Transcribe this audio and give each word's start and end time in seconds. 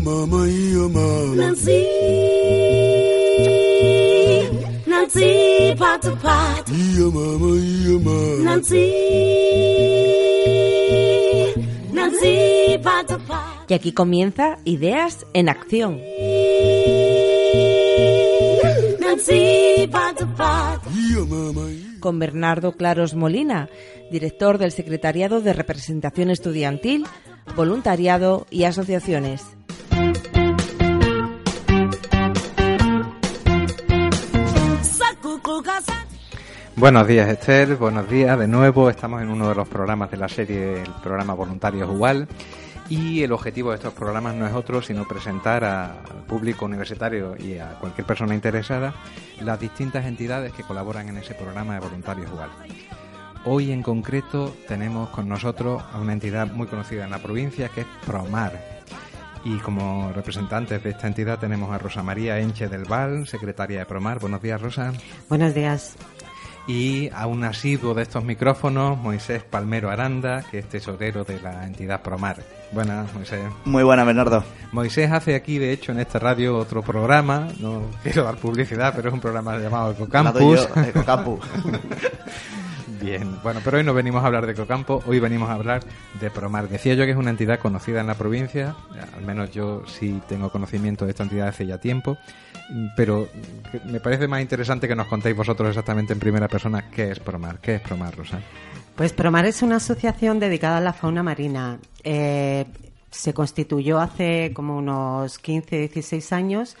mama, 0.00 0.46
mama. 0.88 1.34
Nancy, 1.36 1.82
Nancy, 4.86 5.74
pot 5.76 6.02
to 6.02 6.16
pot. 6.16 6.68
mama, 6.68 7.38
mama. 7.38 8.44
Nancy, 8.44 8.44
Nancy, 8.44 9.75
Y 13.68 13.74
aquí 13.74 13.92
comienza 13.92 14.58
Ideas 14.64 15.26
en 15.32 15.48
Acción. 15.48 16.00
Con 22.00 22.18
Bernardo 22.20 22.72
Claros 22.72 23.14
Molina, 23.14 23.68
director 24.10 24.58
del 24.58 24.70
Secretariado 24.70 25.40
de 25.40 25.52
Representación 25.52 26.30
Estudiantil, 26.30 27.06
Voluntariado 27.56 28.46
y 28.50 28.64
Asociaciones. 28.64 29.44
Buenos 36.76 37.08
días 37.08 37.28
Esther, 37.30 37.76
buenos 37.76 38.08
días 38.08 38.38
de 38.38 38.46
nuevo. 38.46 38.90
Estamos 38.90 39.22
en 39.22 39.30
uno 39.30 39.48
de 39.48 39.54
los 39.54 39.66
programas 39.66 40.10
de 40.10 40.18
la 40.18 40.28
serie, 40.28 40.82
el 40.82 40.92
programa 41.02 41.34
Voluntarios 41.34 41.90
Igual. 41.90 42.28
Y 42.88 43.22
el 43.22 43.32
objetivo 43.32 43.70
de 43.70 43.76
estos 43.76 43.94
programas 43.94 44.34
no 44.34 44.46
es 44.46 44.54
otro 44.54 44.80
sino 44.80 45.08
presentar 45.08 45.64
al 45.64 46.24
público 46.28 46.66
universitario 46.66 47.36
y 47.36 47.58
a 47.58 47.70
cualquier 47.80 48.06
persona 48.06 48.34
interesada 48.34 48.94
las 49.40 49.58
distintas 49.58 50.06
entidades 50.06 50.52
que 50.52 50.62
colaboran 50.62 51.08
en 51.08 51.16
ese 51.16 51.34
programa 51.34 51.74
de 51.74 51.80
Voluntarios 51.80 52.30
Igual. 52.30 52.50
Hoy 53.44 53.72
en 53.72 53.82
concreto 53.82 54.54
tenemos 54.68 55.08
con 55.10 55.28
nosotros 55.28 55.82
a 55.92 55.98
una 55.98 56.12
entidad 56.12 56.52
muy 56.52 56.66
conocida 56.68 57.04
en 57.04 57.10
la 57.10 57.18
provincia 57.18 57.68
que 57.68 57.82
es 57.82 57.86
Promar. 58.04 58.60
Y 59.44 59.58
como 59.58 60.12
representantes 60.12 60.82
de 60.82 60.90
esta 60.90 61.06
entidad 61.06 61.38
tenemos 61.38 61.72
a 61.72 61.78
Rosa 61.78 62.02
María 62.02 62.40
Enche 62.40 62.68
del 62.68 62.84
Val, 62.84 63.26
secretaria 63.26 63.80
de 63.80 63.86
Promar. 63.86 64.18
Buenos 64.18 64.42
días, 64.42 64.60
Rosa. 64.60 64.92
Buenos 65.28 65.54
días. 65.54 65.96
Y 66.66 67.10
a 67.14 67.26
un 67.26 67.44
asiduo 67.44 67.94
de 67.94 68.02
estos 68.02 68.24
micrófonos, 68.24 68.98
Moisés 68.98 69.42
Palmero 69.44 69.90
Aranda, 69.90 70.44
que 70.50 70.58
es 70.58 70.68
tesorero 70.68 71.24
de 71.24 71.40
la 71.40 71.64
entidad 71.64 72.02
Promar. 72.02 72.38
Buenas, 72.72 73.12
Moisés. 73.14 73.44
Muy 73.64 73.84
buena, 73.84 74.02
Bernardo. 74.04 74.42
Moisés 74.72 75.12
hace 75.12 75.36
aquí, 75.36 75.58
de 75.58 75.72
hecho, 75.72 75.92
en 75.92 76.00
esta 76.00 76.18
radio 76.18 76.56
otro 76.56 76.82
programa, 76.82 77.48
no 77.60 77.82
quiero 78.02 78.24
dar 78.24 78.36
publicidad, 78.36 78.92
pero 78.96 79.08
es 79.08 79.14
un 79.14 79.20
programa 79.20 79.56
llamado 79.58 79.92
Ecocampus. 79.92 80.68
Ecocampus. 80.88 81.40
Bien, 83.06 83.38
bueno, 83.40 83.60
pero 83.62 83.78
hoy 83.78 83.84
no 83.84 83.94
venimos 83.94 84.24
a 84.24 84.26
hablar 84.26 84.46
de 84.46 84.52
Ecocampo, 84.52 85.00
hoy 85.06 85.20
venimos 85.20 85.48
a 85.48 85.52
hablar 85.52 85.84
de 86.20 86.28
Promar. 86.28 86.68
Decía 86.68 86.94
yo 86.94 87.04
que 87.04 87.12
es 87.12 87.16
una 87.16 87.30
entidad 87.30 87.60
conocida 87.60 88.00
en 88.00 88.08
la 88.08 88.16
provincia, 88.16 88.74
al 89.16 89.22
menos 89.22 89.52
yo 89.52 89.84
sí 89.86 90.20
tengo 90.28 90.50
conocimiento 90.50 91.04
de 91.04 91.12
esta 91.12 91.22
entidad 91.22 91.46
hace 91.46 91.64
ya 91.66 91.78
tiempo, 91.78 92.18
pero 92.96 93.28
me 93.84 94.00
parece 94.00 94.26
más 94.26 94.42
interesante 94.42 94.88
que 94.88 94.96
nos 94.96 95.06
contéis 95.06 95.36
vosotros 95.36 95.68
exactamente 95.68 96.14
en 96.14 96.18
primera 96.18 96.48
persona 96.48 96.90
qué 96.90 97.12
es 97.12 97.20
Promar. 97.20 97.60
¿Qué 97.60 97.76
es 97.76 97.80
Promar, 97.80 98.16
Rosa? 98.16 98.40
Pues 98.96 99.12
Promar 99.12 99.46
es 99.46 99.62
una 99.62 99.76
asociación 99.76 100.40
dedicada 100.40 100.78
a 100.78 100.80
la 100.80 100.92
fauna 100.92 101.22
marina. 101.22 101.78
Eh, 102.02 102.64
se 103.12 103.32
constituyó 103.32 104.00
hace 104.00 104.50
como 104.52 104.76
unos 104.76 105.38
15, 105.38 105.76
16 105.76 106.32
años 106.32 106.76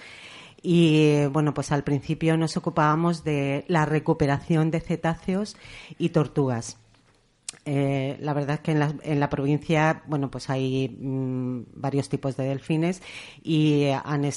y 0.68 1.26
bueno, 1.26 1.54
pues 1.54 1.70
al 1.70 1.84
principio 1.84 2.36
nos 2.36 2.56
ocupábamos 2.56 3.22
de 3.22 3.64
la 3.68 3.84
recuperación 3.84 4.72
de 4.72 4.80
cetáceos 4.80 5.56
y 5.96 6.08
tortugas. 6.08 6.76
Eh, 7.64 8.16
la 8.20 8.34
verdad 8.34 8.56
es 8.56 8.60
que 8.62 8.72
en 8.72 8.80
la, 8.80 8.92
en 9.04 9.20
la 9.20 9.30
provincia, 9.30 10.02
bueno, 10.08 10.28
pues 10.28 10.50
hay 10.50 10.88
mm, 10.88 11.66
varios 11.74 12.08
tipos 12.08 12.36
de 12.36 12.48
delfines 12.48 13.00
y 13.44 13.90
han, 13.90 14.28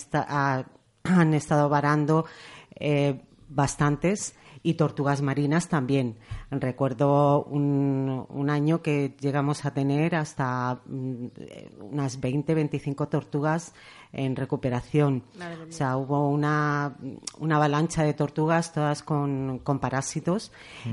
han 1.03 1.33
estado 1.33 1.67
varando 1.67 2.25
eh, 2.75 3.21
bastantes 3.47 4.35
y 4.63 4.73
tortugas 4.73 5.21
marinas 5.21 5.69
también. 5.69 6.17
Recuerdo 6.51 7.43
un, 7.43 8.25
un, 8.29 8.49
año 8.49 8.81
que 8.81 9.15
llegamos 9.19 9.65
a 9.65 9.73
tener 9.73 10.15
hasta 10.15 10.81
mm, 10.85 11.27
unas 11.91 12.19
20, 12.19 12.53
25 12.53 13.07
tortugas 13.07 13.73
en 14.11 14.35
recuperación. 14.35 15.23
O 15.67 15.71
sea, 15.71 15.97
hubo 15.97 16.29
una, 16.29 16.97
una 17.37 17.55
avalancha 17.55 18.03
de 18.03 18.13
tortugas, 18.13 18.73
todas 18.73 19.03
con, 19.03 19.59
con 19.59 19.79
parásitos. 19.79 20.51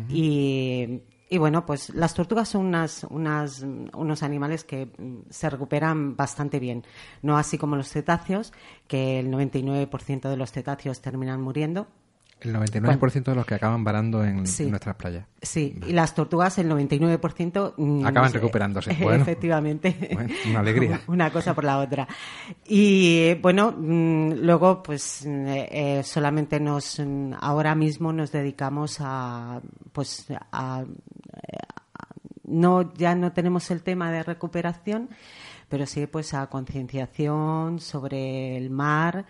y, 0.08 1.00
y, 1.28 1.38
bueno, 1.38 1.66
pues 1.66 1.90
las 1.90 2.14
tortugas 2.14 2.48
son 2.50 2.66
unas, 2.66 3.04
unas, 3.10 3.62
unos 3.62 4.22
animales 4.22 4.64
que 4.64 4.90
se 5.30 5.50
recuperan 5.50 6.14
bastante 6.14 6.60
bien. 6.60 6.84
No 7.22 7.36
así 7.36 7.58
como 7.58 7.74
los 7.74 7.88
cetáceos, 7.88 8.52
que 8.86 9.18
el 9.18 9.30
99% 9.30 10.28
de 10.28 10.36
los 10.36 10.52
cetáceos 10.52 11.00
terminan 11.00 11.40
muriendo 11.40 11.88
el 12.40 12.54
99% 12.54 13.24
de 13.24 13.34
los 13.34 13.46
que 13.46 13.54
acaban 13.54 13.82
varando 13.82 14.22
en, 14.22 14.44
nuestras 14.44 14.96
playas. 14.96 15.24
Sí, 15.40 15.78
y 15.86 15.92
las 15.92 16.14
tortugas, 16.14 16.58
el 16.58 16.70
99%. 16.70 17.74
Mm, 17.76 18.06
acaban 18.06 18.32
recuperándose. 18.32 18.94
Bueno, 19.00 19.22
efectivamente. 19.22 20.16
una 20.48 20.60
alegría. 20.60 21.00
una 21.06 21.30
cosa 21.30 21.54
por 21.54 21.64
la 21.64 21.78
otra. 21.78 22.06
Y 22.66 23.34
bueno, 23.34 23.72
mm, 23.76 24.32
luego, 24.42 24.82
pues 24.82 25.24
eh, 25.24 25.68
eh, 25.70 26.02
solamente 26.02 26.60
nos. 26.60 27.00
Ahora 27.40 27.74
mismo 27.74 28.12
nos 28.12 28.32
dedicamos 28.32 28.98
a. 29.00 29.60
Pues 29.92 30.26
a, 30.52 30.84
no, 32.44 32.94
ya 32.94 33.14
no 33.14 33.32
tenemos 33.32 33.70
el 33.70 33.82
tema 33.82 34.10
de 34.12 34.22
recuperación, 34.22 35.08
pero 35.68 35.86
sí, 35.86 36.06
pues 36.06 36.34
a 36.34 36.46
concienciación 36.48 37.80
sobre 37.80 38.56
el 38.56 38.70
mar 38.70 39.26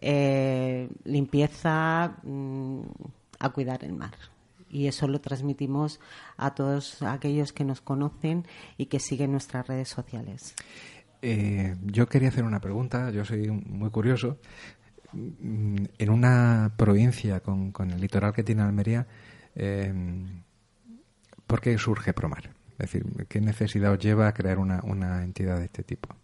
eh, 0.00 0.88
limpieza, 1.04 2.16
mm, 2.22 2.80
a 3.40 3.48
cuidar 3.50 3.84
el 3.84 3.92
mar. 3.92 4.14
Y 4.70 4.86
eso 4.86 5.08
lo 5.08 5.20
transmitimos 5.20 5.98
a 6.36 6.54
todos 6.54 7.02
aquellos 7.02 7.52
que 7.52 7.64
nos 7.64 7.80
conocen 7.80 8.46
y 8.76 8.86
que 8.86 9.00
siguen 9.00 9.32
nuestras 9.32 9.66
redes 9.66 9.88
sociales. 9.88 10.54
Eh, 11.22 11.74
yo 11.84 12.08
quería 12.08 12.28
hacer 12.28 12.44
una 12.44 12.60
pregunta, 12.60 13.10
yo 13.10 13.24
soy 13.24 13.50
muy 13.50 13.90
curioso. 13.90 14.38
Mm, 15.12 15.84
en 15.98 16.10
una 16.10 16.72
provincia 16.76 17.40
con, 17.40 17.72
el 17.90 18.00
litoral 18.00 18.32
que 18.32 18.44
tiene 18.44 18.62
Almería, 18.62 19.06
eh, 19.54 19.92
¿por 21.46 21.60
qué 21.60 21.76
surge 21.78 22.12
Promar? 22.12 22.50
Es 22.72 22.92
decir, 22.92 23.26
¿qué 23.28 23.40
necesidad 23.40 23.92
os 23.92 23.98
lleva 23.98 24.28
a 24.28 24.34
crear 24.34 24.58
una 24.58 25.24
entidad 25.24 25.58
de 25.58 25.64
este 25.64 25.82
tipo? 25.82 26.14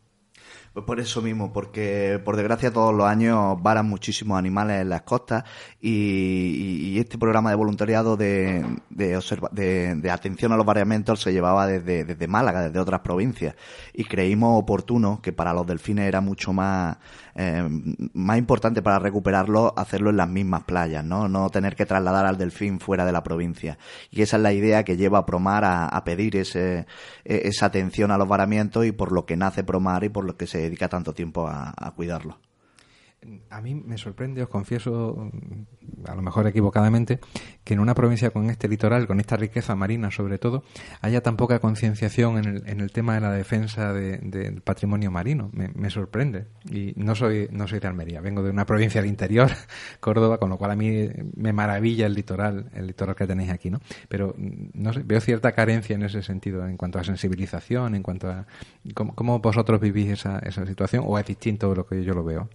Pues 0.74 0.86
por 0.86 0.98
eso 0.98 1.22
mismo, 1.22 1.52
porque 1.52 2.20
por 2.24 2.34
desgracia 2.34 2.72
todos 2.72 2.92
los 2.92 3.06
años 3.06 3.62
varan 3.62 3.88
muchísimos 3.88 4.36
animales 4.36 4.82
en 4.82 4.88
las 4.88 5.02
costas 5.02 5.44
y, 5.80 6.98
este 6.98 7.16
programa 7.16 7.50
de 7.50 7.56
voluntariado 7.56 8.16
de, 8.16 8.64
de, 8.90 10.10
atención 10.10 10.50
a 10.50 10.56
los 10.56 10.66
variamentos 10.66 11.20
se 11.20 11.32
llevaba 11.32 11.68
desde, 11.68 12.04
desde 12.04 12.26
Málaga, 12.26 12.62
desde 12.62 12.80
otras 12.80 13.02
provincias. 13.02 13.54
Y 13.92 14.04
creímos 14.04 14.60
oportuno 14.60 15.20
que 15.22 15.32
para 15.32 15.52
los 15.52 15.64
delfines 15.64 16.08
era 16.08 16.20
mucho 16.20 16.52
más, 16.52 16.96
eh, 17.36 17.68
más 18.12 18.38
importante 18.38 18.82
para 18.82 18.98
recuperarlo 18.98 19.74
hacerlo 19.76 20.10
en 20.10 20.16
las 20.16 20.28
mismas 20.28 20.64
playas, 20.64 21.04
¿no? 21.04 21.28
No 21.28 21.50
tener 21.50 21.74
que 21.74 21.86
trasladar 21.86 22.26
al 22.26 22.38
delfín 22.38 22.80
fuera 22.80 23.04
de 23.04 23.12
la 23.12 23.22
provincia. 23.22 23.78
Y 24.10 24.22
esa 24.22 24.36
es 24.36 24.42
la 24.42 24.52
idea 24.52 24.84
que 24.84 24.96
lleva 24.96 25.18
a 25.18 25.26
Promar 25.26 25.64
a, 25.64 26.04
pedir 26.04 26.36
ese, 26.36 26.86
e, 27.24 27.48
esa 27.48 27.66
atención 27.66 28.10
a 28.10 28.18
los 28.18 28.28
varamientos 28.28 28.86
y 28.86 28.92
por 28.92 29.12
lo 29.12 29.26
que 29.26 29.36
nace 29.36 29.64
Promar 29.64 30.04
y 30.04 30.08
por 30.08 30.24
lo 30.24 30.36
que 30.36 30.46
se 30.46 30.58
dedica 30.58 30.88
tanto 30.88 31.12
tiempo 31.12 31.48
a, 31.48 31.92
cuidarlo. 31.96 32.38
A 33.50 33.60
mí 33.60 33.74
me 33.74 33.98
sorprende, 33.98 34.42
os 34.42 34.48
confieso, 34.48 35.30
a 36.06 36.14
lo 36.14 36.22
mejor 36.22 36.46
equivocadamente, 36.46 37.20
que 37.62 37.74
en 37.74 37.80
una 37.80 37.94
provincia 37.94 38.30
con 38.30 38.50
este 38.50 38.68
litoral, 38.68 39.06
con 39.06 39.20
esta 39.20 39.36
riqueza 39.36 39.74
marina 39.74 40.10
sobre 40.10 40.38
todo, 40.38 40.64
haya 41.00 41.22
tan 41.22 41.36
poca 41.36 41.58
concienciación 41.60 42.38
en 42.66 42.80
el, 42.80 42.92
tema 42.92 43.14
de 43.14 43.20
la 43.20 43.32
defensa 43.32 43.92
del 43.92 44.60
patrimonio 44.62 45.10
marino. 45.10 45.50
Me, 45.52 45.90
sorprende. 45.90 46.46
Y 46.70 46.92
no 46.96 47.14
soy, 47.14 47.48
no 47.50 47.68
soy 47.68 47.80
de 47.80 47.88
Almería, 47.88 48.20
vengo 48.20 48.42
de 48.42 48.50
una 48.50 48.66
provincia 48.66 49.00
del 49.00 49.10
interior, 49.10 49.50
Córdoba, 50.00 50.38
con 50.38 50.50
lo 50.50 50.58
cual 50.58 50.72
a 50.72 50.76
mí 50.76 51.08
me 51.36 51.52
maravilla 51.52 52.06
el 52.06 52.14
litoral, 52.14 52.70
el 52.74 52.86
litoral 52.86 53.14
que 53.14 53.26
tenéis 53.26 53.50
aquí, 53.50 53.70
¿no? 53.70 53.80
Pero, 54.08 54.34
no 54.36 54.92
sé, 54.92 55.02
veo 55.04 55.20
cierta 55.20 55.52
carencia 55.52 55.94
en 55.94 56.02
ese 56.02 56.22
sentido, 56.22 56.66
en 56.66 56.76
cuanto 56.76 56.98
a 56.98 57.04
sensibilización, 57.04 57.94
en 57.94 58.02
cuanto 58.02 58.28
a 58.28 58.46
cómo, 58.94 59.14
cómo 59.14 59.38
vosotros 59.38 59.80
vivís 59.80 60.10
esa, 60.10 60.38
esa 60.40 60.66
situación, 60.66 61.04
o 61.06 61.18
es 61.18 61.26
distinto 61.26 61.70
de 61.70 61.76
lo 61.76 61.86
que 61.86 62.02
yo 62.04 62.14
lo 62.14 62.24
veo. 62.24 62.48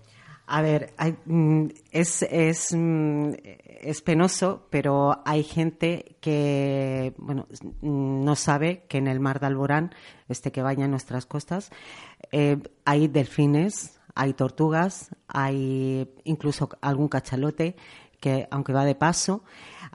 A 0.52 0.62
ver, 0.64 0.94
hay- 0.98 1.16
mm, 1.26 1.68
es, 1.92 2.24
es, 2.24 2.74
mm, 2.76 3.34
es 3.82 4.02
penoso, 4.02 4.66
pero 4.72 5.22
hay 5.24 5.44
gente 5.44 6.16
que 6.22 7.14
bueno, 7.18 7.46
mm, 7.82 8.24
no 8.26 8.36
sabe 8.36 8.84
que 8.90 8.98
en 8.98 9.08
el 9.08 9.20
mar 9.20 9.40
de 9.40 9.46
Alborán, 9.46 9.94
este 10.28 10.52
que 10.52 10.64
baña 10.64 10.88
nuestras 10.88 11.28
costas, 11.28 11.70
eh, 12.32 12.58
hay 12.84 13.08
delfines, 13.08 14.00
hay 14.16 14.34
tortugas, 14.34 15.12
hay 15.28 16.10
incluso 16.24 16.68
algún 16.82 17.10
cachalote 17.10 17.76
que, 18.20 18.48
aunque 18.50 18.74
va 18.74 18.86
de 18.86 18.96
paso, 18.96 19.44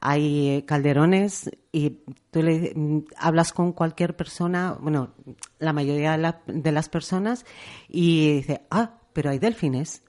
hay 0.00 0.62
calderones 0.68 1.50
y 1.72 1.98
tú 2.30 2.42
le 2.44 2.74
hablas 3.18 3.52
con 3.52 3.72
cualquier 3.72 4.14
persona, 4.16 4.78
bueno, 4.80 5.14
la 5.58 5.72
mayoría 5.72 6.12
de, 6.12 6.18
la- 6.18 6.42
de 6.46 6.70
las 6.70 6.88
personas, 6.88 7.44
y 7.88 8.34
dice, 8.36 8.62
ah, 8.70 9.00
pero 9.12 9.30
hay 9.30 9.40
delfines. 9.40 10.03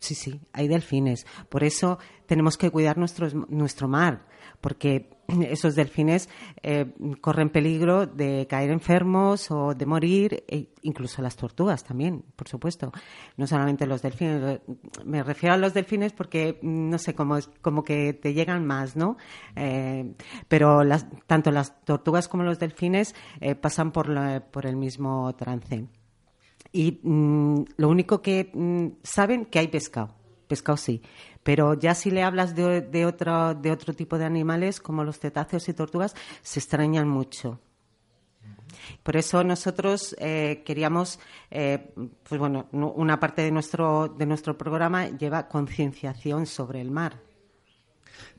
Sí, 0.00 0.14
sí, 0.14 0.40
hay 0.54 0.66
delfines. 0.66 1.26
Por 1.50 1.62
eso 1.62 1.98
tenemos 2.24 2.56
que 2.56 2.70
cuidar 2.70 2.96
nuestros- 2.96 3.34
nuestro 3.50 3.86
mar, 3.86 4.24
porque 4.62 5.10
esos 5.50 5.74
delfines 5.74 6.30
eh, 6.62 6.94
corren 7.20 7.50
peligro 7.50 8.06
de 8.06 8.46
caer 8.48 8.70
enfermos 8.70 9.50
o 9.50 9.74
de 9.74 9.84
morir, 9.84 10.42
e 10.48 10.72
incluso 10.82 11.20
las 11.20 11.36
tortugas 11.36 11.84
también, 11.84 12.24
por 12.34 12.48
supuesto. 12.48 12.92
No 13.36 13.46
solamente 13.46 13.86
los 13.86 14.00
delfines. 14.00 14.40
lo- 14.40 14.76
Me 15.04 15.22
refiero 15.22 15.54
a 15.54 15.58
los 15.58 15.74
delfines 15.74 16.14
porque, 16.14 16.58
mm, 16.62 16.88
no 16.88 16.96
sé, 16.98 17.14
como, 17.14 17.36
como 17.60 17.84
que 17.84 18.14
te 18.14 18.32
llegan 18.32 18.64
más, 18.66 18.96
¿no? 18.96 19.18
Eh, 19.54 20.14
pero 20.48 20.82
las- 20.82 21.06
tanto 21.26 21.50
las 21.50 21.78
tortugas 21.84 22.26
como 22.26 22.42
los 22.42 22.58
delfines 22.58 23.14
eh, 23.42 23.54
pasan 23.54 23.92
por, 23.92 24.08
la- 24.08 24.40
por 24.50 24.64
el 24.64 24.76
mismo 24.76 25.34
trance. 25.36 25.84
Y 26.72 27.00
mm, 27.02 27.64
lo 27.76 27.88
único 27.88 28.22
que 28.22 28.50
mm, 28.54 28.98
saben 29.02 29.44
que 29.46 29.58
hay 29.58 29.68
pescado, 29.68 30.14
pescado 30.46 30.76
sí, 30.76 31.02
pero 31.42 31.74
ya 31.74 31.94
si 31.94 32.10
le 32.10 32.22
hablas 32.22 32.54
de, 32.54 32.80
de 32.80 33.06
otro, 33.06 33.54
de 33.54 33.70
otro 33.72 33.94
tipo 33.94 34.18
de 34.18 34.24
animales 34.24 34.80
como 34.80 35.04
los 35.04 35.18
cetáceos 35.18 35.68
y 35.68 35.74
tortugas, 35.74 36.14
se 36.42 36.60
extrañan 36.60 37.08
mucho. 37.08 37.58
Por 39.02 39.16
eso 39.16 39.42
nosotros 39.44 40.14
eh, 40.18 40.62
queríamos, 40.64 41.18
eh, 41.50 41.92
pues 42.28 42.38
bueno, 42.38 42.66
no- 42.72 42.92
una 42.92 43.18
parte 43.18 43.42
de 43.42 43.50
nuestro, 43.50 44.08
de 44.08 44.26
nuestro 44.26 44.56
programa 44.56 45.08
lleva 45.08 45.48
concienciación 45.48 46.46
sobre 46.46 46.80
el 46.80 46.90
mar. 46.90 47.18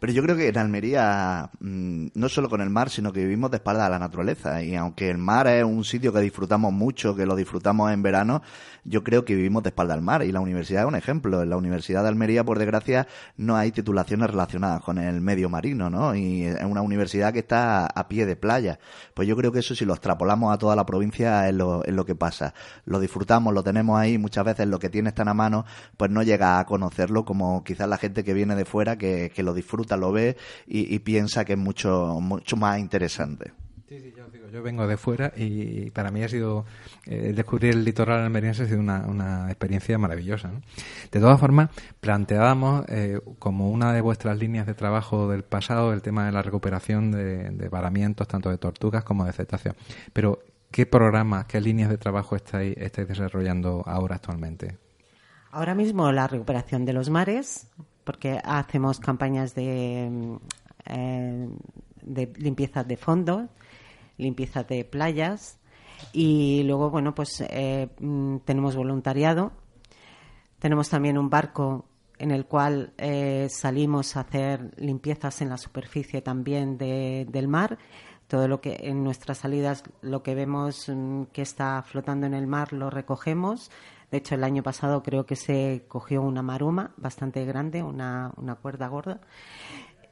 Pero 0.01 0.13
yo 0.13 0.23
creo 0.23 0.35
que 0.35 0.47
en 0.47 0.57
Almería, 0.57 1.51
mm, 1.59 2.07
no 2.15 2.27
solo 2.27 2.49
con 2.49 2.61
el 2.61 2.71
mar, 2.71 2.89
sino 2.89 3.13
que 3.13 3.19
vivimos 3.19 3.51
de 3.51 3.57
espalda 3.57 3.85
a 3.85 3.89
la 3.89 3.99
naturaleza. 3.99 4.63
Y 4.63 4.75
aunque 4.75 5.09
el 5.09 5.19
mar 5.19 5.47
es 5.47 5.63
un 5.63 5.83
sitio 5.83 6.11
que 6.11 6.19
disfrutamos 6.21 6.73
mucho, 6.73 7.15
que 7.15 7.27
lo 7.27 7.35
disfrutamos 7.35 7.91
en 7.91 8.01
verano, 8.01 8.41
yo 8.83 9.03
creo 9.03 9.25
que 9.25 9.35
vivimos 9.35 9.61
de 9.61 9.69
espalda 9.69 9.93
al 9.93 10.01
mar. 10.01 10.23
Y 10.23 10.31
la 10.31 10.39
universidad 10.39 10.81
es 10.81 10.87
un 10.87 10.95
ejemplo. 10.95 11.43
En 11.43 11.49
la 11.51 11.57
Universidad 11.57 12.01
de 12.01 12.09
Almería, 12.09 12.43
por 12.43 12.57
desgracia, 12.57 13.07
no 13.37 13.55
hay 13.55 13.71
titulaciones 13.71 14.31
relacionadas 14.31 14.81
con 14.81 14.97
el 14.97 15.21
medio 15.21 15.49
marino, 15.49 15.89
¿no? 15.89 16.15
Y 16.15 16.45
es 16.45 16.63
una 16.63 16.81
universidad 16.81 17.31
que 17.31 17.39
está 17.39 17.85
a 17.85 18.07
pie 18.07 18.25
de 18.25 18.35
playa. 18.35 18.79
Pues 19.13 19.27
yo 19.27 19.35
creo 19.35 19.51
que 19.51 19.59
eso, 19.59 19.75
si 19.75 19.85
lo 19.85 19.93
extrapolamos 19.93 20.53
a 20.53 20.57
toda 20.57 20.75
la 20.75 20.85
provincia, 20.85 21.47
es 21.47 21.53
lo, 21.53 21.83
es 21.83 21.93
lo 21.93 22.05
que 22.05 22.15
pasa. 22.15 22.53
Lo 22.85 22.99
disfrutamos, 22.99 23.53
lo 23.53 23.63
tenemos 23.63 23.99
ahí. 23.99 24.17
Muchas 24.17 24.45
veces 24.45 24.67
lo 24.67 24.79
que 24.79 24.89
tienes 24.89 25.13
tan 25.13 25.27
a 25.27 25.33
mano, 25.35 25.63
pues 25.95 26.09
no 26.09 26.23
llega 26.23 26.59
a 26.59 26.65
conocerlo 26.65 27.23
como 27.23 27.63
quizás 27.63 27.87
la 27.87 27.97
gente 27.97 28.23
que 28.23 28.33
viene 28.33 28.55
de 28.55 28.65
fuera, 28.65 28.97
que, 28.97 29.31
que 29.33 29.43
lo 29.43 29.53
disfruta, 29.53 29.70
lo 29.97 30.11
ve 30.11 30.37
y, 30.67 30.93
y 30.93 30.99
piensa 30.99 31.45
que 31.45 31.53
es 31.53 31.59
mucho, 31.59 32.19
mucho 32.19 32.57
más 32.57 32.79
interesante. 32.79 33.53
Sí, 33.91 33.99
sí, 33.99 34.13
yo 34.15 34.25
digo, 34.29 34.47
yo 34.47 34.63
vengo 34.63 34.87
de 34.87 34.95
fuera 34.95 35.33
y 35.35 35.91
para 35.91 36.11
mí 36.11 36.23
ha 36.23 36.29
sido 36.29 36.63
eh, 37.05 37.33
descubrir 37.35 37.73
el 37.73 37.83
litoral 37.83 38.23
almeriense 38.23 38.63
ha 38.63 38.65
sido 38.65 38.79
una, 38.79 39.05
una 39.05 39.47
experiencia 39.47 39.97
maravillosa. 39.97 40.47
¿no? 40.47 40.61
De 41.11 41.19
todas 41.19 41.37
formas, 41.37 41.71
planteábamos 41.99 42.85
eh, 42.87 43.19
como 43.37 43.69
una 43.69 43.91
de 43.91 43.99
vuestras 43.99 44.37
líneas 44.37 44.65
de 44.65 44.75
trabajo 44.75 45.27
del 45.29 45.43
pasado 45.43 45.91
el 45.91 46.01
tema 46.01 46.25
de 46.25 46.31
la 46.31 46.41
recuperación 46.41 47.11
de, 47.11 47.49
de 47.49 47.67
varamientos 47.67 48.29
tanto 48.29 48.49
de 48.49 48.57
tortugas 48.57 49.03
como 49.03 49.25
de 49.25 49.33
cetáceos. 49.33 49.75
Pero, 50.13 50.39
¿qué 50.71 50.85
programas, 50.85 51.43
qué 51.47 51.59
líneas 51.59 51.89
de 51.89 51.97
trabajo 51.97 52.37
estáis, 52.37 52.77
estáis 52.77 53.09
desarrollando 53.09 53.83
ahora 53.85 54.15
actualmente? 54.15 54.77
Ahora 55.51 55.75
mismo 55.75 56.09
la 56.13 56.27
recuperación 56.27 56.85
de 56.85 56.93
los 56.93 57.09
mares, 57.09 57.67
porque 58.11 58.41
hacemos 58.43 58.99
campañas 58.99 59.55
de, 59.55 60.09
mm, 60.11 60.35
eh, 60.87 61.49
de 62.01 62.33
limpieza 62.35 62.83
de 62.83 62.97
fondo, 62.97 63.47
limpieza 64.17 64.63
de 64.63 64.83
playas 64.83 65.59
y 66.11 66.63
luego, 66.63 66.89
bueno, 66.89 67.15
pues 67.15 67.41
eh, 67.47 67.87
mm, 68.01 68.39
tenemos 68.43 68.75
voluntariado. 68.75 69.53
Tenemos 70.59 70.89
también 70.89 71.17
un 71.17 71.29
barco 71.29 71.85
en 72.19 72.31
el 72.31 72.45
cual 72.45 72.91
eh, 72.97 73.47
salimos 73.49 74.17
a 74.17 74.21
hacer 74.21 74.73
limpiezas 74.75 75.41
en 75.41 75.47
la 75.47 75.57
superficie 75.57 76.21
también 76.21 76.77
de- 76.77 77.25
del 77.29 77.47
mar. 77.47 77.77
Todo 78.27 78.49
lo 78.49 78.59
que 78.59 78.77
en 78.83 79.05
nuestras 79.05 79.37
salidas, 79.37 79.83
lo 80.01 80.21
que 80.21 80.35
vemos 80.35 80.89
mm, 80.89 81.23
que 81.31 81.43
está 81.43 81.81
flotando 81.81 82.25
en 82.27 82.33
el 82.33 82.45
mar, 82.45 82.73
lo 82.73 82.89
recogemos. 82.89 83.71
De 84.11 84.17
hecho, 84.17 84.35
el 84.35 84.43
año 84.43 84.61
pasado 84.61 85.01
creo 85.01 85.25
que 85.25 85.37
se 85.37 85.85
cogió 85.87 86.21
una 86.21 86.41
maruma 86.41 86.91
bastante 86.97 87.45
grande, 87.45 87.81
una, 87.81 88.31
una 88.35 88.55
cuerda 88.55 88.89
gorda. 88.89 89.21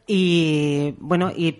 Y 0.07 0.95
bueno, 0.99 1.31
y, 1.35 1.51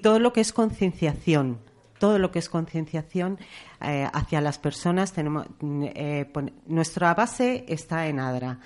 todo 0.00 0.20
lo 0.20 0.32
que 0.32 0.42
es 0.42 0.52
concienciación, 0.52 1.58
todo 1.98 2.18
lo 2.18 2.30
que 2.30 2.38
es 2.38 2.48
concienciación 2.48 3.38
eh, 3.80 4.06
hacia 4.12 4.40
las 4.40 4.58
personas, 4.58 5.12
tenemos 5.12 5.46
eh, 5.62 6.30
nuestra 6.66 7.14
base 7.14 7.64
está 7.66 8.06
en 8.06 8.20
Adra 8.20 8.60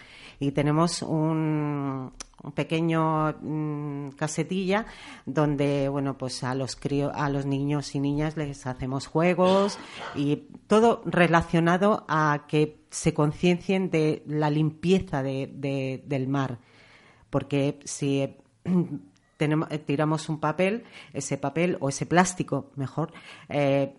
y 0.47 0.53
tenemos 0.53 1.03
un, 1.03 2.13
pequeño 2.55 3.33
mm, 3.41 4.11
casetilla 4.17 4.85
donde 5.25 5.89
bueno 5.89 6.19
pues 6.19 6.45
a 6.45 6.55
los 6.55 6.77
crío- 6.77 7.11
a 7.15 7.31
los 7.31 7.47
niños 7.47 7.95
y 7.95 8.01
niñas 8.01 8.37
les 8.37 8.67
hacemos 8.67 9.07
juegos 9.07 9.79
y 10.15 10.49
todo 10.67 11.03
relacionado 11.07 12.05
a 12.09 12.45
que 12.49 12.85
se 12.91 13.15
conciencien 13.15 13.91
de 13.91 14.23
la 14.27 14.51
limpieza 14.51 15.23
de- 15.23 15.51
de- 15.55 16.03
del 16.07 16.29
mar. 16.29 16.59
Porque 17.31 17.81
si 17.85 18.37
tenemos, 19.37 19.69
eh, 19.71 19.79
tiramos 19.79 20.29
un 20.29 20.39
papel, 20.39 20.85
ese 21.13 21.37
papel 21.39 21.77
o 21.81 21.89
ese 21.89 22.07
plástico, 22.07 22.71
mejor, 22.77 23.13
eh, 23.49 23.97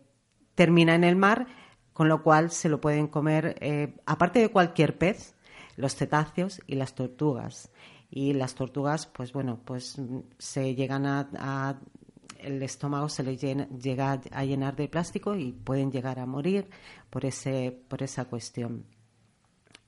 termina 0.56 0.96
en 0.96 1.04
el 1.04 1.16
mar, 1.18 1.48
con 1.94 2.08
lo 2.10 2.24
cual 2.24 2.52
se 2.52 2.70
lo 2.70 2.80
pueden 2.80 3.08
comer, 3.08 3.58
eh, 3.60 3.96
aparte 4.06 4.40
de 4.40 4.50
cualquier 4.50 4.98
pez, 4.98 5.35
los 5.75 5.95
cetáceos 5.95 6.62
y 6.68 6.75
las 6.75 6.95
tortugas. 6.95 7.69
Y 8.10 8.33
las 8.33 8.56
tortugas, 8.56 9.07
pues 9.07 9.33
bueno, 9.33 9.60
pues 9.66 9.95
se 10.38 10.75
llegan 10.75 11.06
a, 11.06 11.30
a- 11.38 11.80
el 12.39 12.62
estómago 12.62 13.10
se 13.10 13.24
les 13.24 13.42
llega 13.42 14.22
a 14.31 14.45
llenar 14.45 14.75
de 14.75 14.88
plástico 14.88 15.36
y 15.36 15.51
pueden 15.51 15.92
llegar 15.92 16.19
a 16.19 16.25
morir 16.27 16.69
por 17.10 17.25
ese 17.25 17.75
por 17.88 18.04
esa 18.04 18.25
cuestión. 18.25 18.86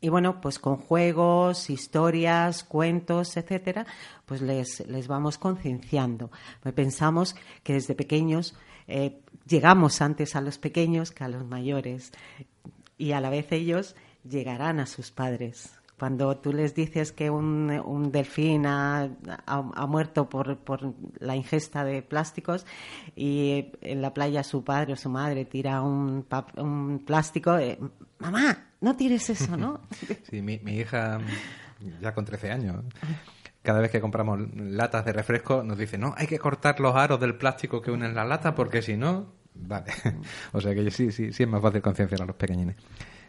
Y 0.01 0.09
bueno, 0.09 0.41
pues 0.41 0.57
con 0.59 0.77
juegos, 0.77 1.69
historias, 1.69 2.63
cuentos, 2.63 3.35
etcétera, 3.37 3.85
pues 4.25 4.41
les, 4.41 4.85
les 4.87 5.07
vamos 5.07 5.37
concienciando. 5.37 6.31
Pues 6.61 6.73
pensamos 6.73 7.35
que 7.63 7.73
desde 7.73 7.95
pequeños 7.95 8.55
eh, 8.87 9.21
llegamos 9.47 10.01
antes 10.01 10.35
a 10.35 10.41
los 10.41 10.57
pequeños 10.57 11.11
que 11.11 11.23
a 11.23 11.29
los 11.29 11.45
mayores 11.45 12.11
y 12.97 13.11
a 13.11 13.21
la 13.21 13.29
vez 13.29 13.51
ellos 13.51 13.95
llegarán 14.23 14.79
a 14.79 14.85
sus 14.85 15.11
padres. 15.11 15.76
Cuando 15.97 16.37
tú 16.37 16.53
les 16.53 16.75
dices 16.75 17.11
que 17.11 17.29
un, 17.31 18.11
delfín 18.11 18.65
ha, 18.67 19.09
muerto 19.87 20.29
por, 20.29 20.93
la 21.19 21.35
ingesta 21.35 21.83
de 21.83 22.03
plásticos 22.03 22.67
y 23.15 23.71
en 23.81 24.01
la 24.03 24.13
playa 24.13 24.43
su 24.43 24.63
padre 24.63 24.93
o 24.93 24.95
su 24.95 25.09
madre 25.09 25.45
tira 25.45 25.81
un, 25.81 26.25
un 26.57 27.03
plástico, 27.03 27.57
eh, 27.57 27.79
mamá, 28.19 28.67
no 28.79 28.95
tires 28.95 29.29
eso, 29.31 29.57
¿no? 29.57 29.81
Sí, 30.29 30.41
mi, 30.41 30.59
mi 30.59 30.77
hija, 30.77 31.19
ya 31.99 32.13
con 32.13 32.25
13 32.25 32.51
años, 32.51 32.83
cada 33.63 33.79
vez 33.79 33.89
que 33.89 33.99
compramos 33.99 34.39
latas 34.55 35.03
de 35.03 35.13
refresco, 35.13 35.63
nos 35.63 35.79
dice, 35.79 35.97
no, 35.97 36.13
hay 36.15 36.27
que 36.27 36.37
cortar 36.37 36.79
los 36.79 36.95
aros 36.95 37.19
del 37.19 37.35
plástico 37.35 37.81
que 37.81 37.91
unen 37.91 38.13
la 38.13 38.23
lata 38.23 38.53
porque 38.53 38.81
si 38.81 38.97
no... 38.97 39.33
Vale. 39.59 39.91
o 40.53 40.61
sea 40.61 40.75
que 40.75 40.91
sí, 40.91 41.11
sí, 41.11 41.33
sí 41.33 41.43
es 41.43 41.49
más 41.49 41.61
fácil 41.61 41.81
concienciar 41.81 42.21
a 42.21 42.25
los 42.25 42.35
pequeñines. 42.35 42.75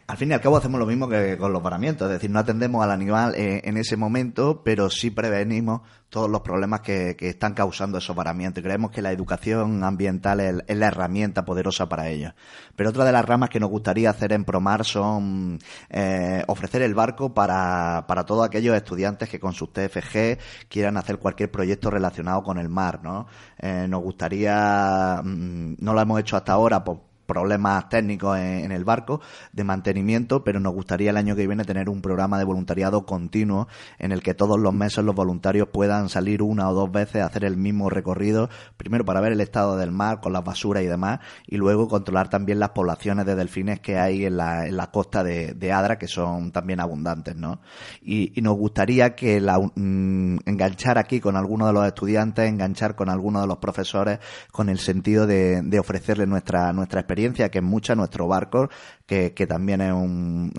Al 0.09 0.17
fin 0.17 0.31
y 0.31 0.33
al 0.33 0.41
cabo 0.41 0.57
hacemos 0.57 0.79
lo 0.79 0.87
mismo 0.87 1.07
que 1.07 1.37
con 1.37 1.53
los 1.53 1.61
varamientos, 1.61 2.07
es 2.07 2.13
decir, 2.13 2.31
no 2.31 2.39
atendemos 2.39 2.83
al 2.83 2.89
animal 2.89 3.35
eh, 3.35 3.61
en 3.63 3.77
ese 3.77 3.95
momento, 3.95 4.63
pero 4.63 4.89
sí 4.89 5.11
prevenimos 5.11 5.81
todos 6.09 6.27
los 6.27 6.41
problemas 6.41 6.81
que, 6.81 7.15
están 7.19 7.53
causando 7.53 7.99
esos 7.99 8.15
varamientos. 8.15 8.61
Y 8.61 8.63
creemos 8.63 8.89
que 8.89 9.03
la 9.03 9.11
educación 9.11 9.83
ambiental 9.83 10.39
es, 10.39 10.77
la 10.77 10.87
herramienta 10.87 11.45
poderosa 11.45 11.87
para 11.87 12.09
ello. 12.09 12.33
Pero 12.75 12.89
otra 12.89 13.05
de 13.05 13.11
las 13.11 13.23
ramas 13.23 13.51
que 13.51 13.59
nos 13.59 13.69
gustaría 13.69 14.09
hacer 14.09 14.33
en 14.33 14.45
Promar 14.45 14.83
son 14.83 15.59
eh, 15.91 16.43
ofrecer 16.47 16.81
el 16.81 16.95
barco 16.95 17.35
para, 17.35 18.05
para 18.07 18.25
todos 18.25 18.47
aquellos 18.47 18.75
estudiantes 18.75 19.29
que 19.29 19.39
con 19.39 19.53
sus 19.53 19.71
TFG 19.71 20.39
quieran 20.69 20.97
hacer 20.97 21.19
cualquier 21.19 21.51
proyecto 21.51 21.91
relacionado 21.91 22.41
con 22.41 22.57
el 22.57 22.67
mar, 22.67 23.01
¿no? 23.03 23.27
Eh, 23.59 23.85
nos 23.87 24.01
gustaría, 24.01 25.21
mm, 25.23 25.75
no 25.77 25.93
lo 25.93 26.01
hemos 26.01 26.19
hecho 26.19 26.35
hasta 26.35 26.53
ahora, 26.53 26.83
pues 26.83 26.97
problemas 27.29 27.87
técnicos 27.87 28.37
en, 28.37 28.65
en 28.65 28.71
el 28.71 28.83
barco 28.83 29.21
de 29.53 29.63
mantenimiento, 29.63 30.43
pero 30.43 30.59
nos 30.59 30.73
gustaría 30.73 31.11
el 31.11 31.17
año 31.17 31.35
que 31.35 31.47
viene 31.47 31.63
tener 31.63 31.87
un 31.87 32.01
programa 32.01 32.39
de 32.39 32.43
voluntariado 32.43 33.05
continuo 33.05 33.67
en 33.99 34.11
el 34.11 34.23
que 34.23 34.33
todos 34.33 34.59
los 34.59 34.73
meses 34.73 35.05
los 35.05 35.15
voluntarios 35.15 35.67
puedan 35.71 36.09
salir 36.09 36.41
una 36.41 36.69
o 36.69 36.73
dos 36.73 36.91
veces 36.91 37.21
a 37.21 37.27
hacer 37.27 37.45
el 37.45 37.55
mismo 37.55 37.89
recorrido, 37.89 38.49
primero 38.77 39.05
para 39.05 39.21
ver 39.21 39.33
el 39.33 39.41
estado 39.41 39.77
del 39.77 39.91
mar 39.91 40.19
con 40.19 40.33
las 40.33 40.43
basuras 40.43 40.83
y 40.83 40.87
demás, 40.87 41.19
y 41.45 41.57
luego 41.57 41.87
controlar 41.87 42.29
también 42.29 42.59
las 42.59 42.69
poblaciones 42.69 43.25
de 43.25 43.35
delfines 43.35 43.79
que 43.79 43.97
hay 43.97 44.25
en 44.25 44.37
la, 44.37 44.65
en 44.65 44.77
la 44.77 44.87
costa 44.87 45.23
de, 45.23 45.53
de 45.53 45.71
Adra, 45.71 45.97
que 45.97 46.07
son 46.07 46.51
también 46.51 46.79
abundantes, 46.79 47.35
¿no? 47.35 47.61
Y, 48.01 48.37
y 48.37 48.41
nos 48.41 48.55
gustaría 48.55 49.15
que 49.15 49.39
la, 49.39 49.59
mm, 49.59 50.39
enganchar 50.45 50.97
aquí 50.97 51.19
con 51.19 51.35
algunos 51.35 51.67
de 51.67 51.73
los 51.73 51.85
estudiantes, 51.85 52.49
enganchar 52.49 52.95
con 52.95 53.09
algunos 53.09 53.43
de 53.43 53.47
los 53.47 53.57
profesores, 53.57 54.19
con 54.51 54.69
el 54.69 54.79
sentido 54.79 55.27
de, 55.27 55.61
de 55.61 55.79
ofrecerles 55.79 56.27
nuestra, 56.27 56.73
nuestra 56.73 57.01
experiencia, 57.01 57.18
que 57.51 57.59
es 57.59 57.63
mucha, 57.63 57.95
nuestro 57.95 58.27
barco, 58.27 58.69
que, 59.05 59.33
que 59.33 59.47
también 59.47 59.81
es 59.81 59.93
un, 59.93 60.51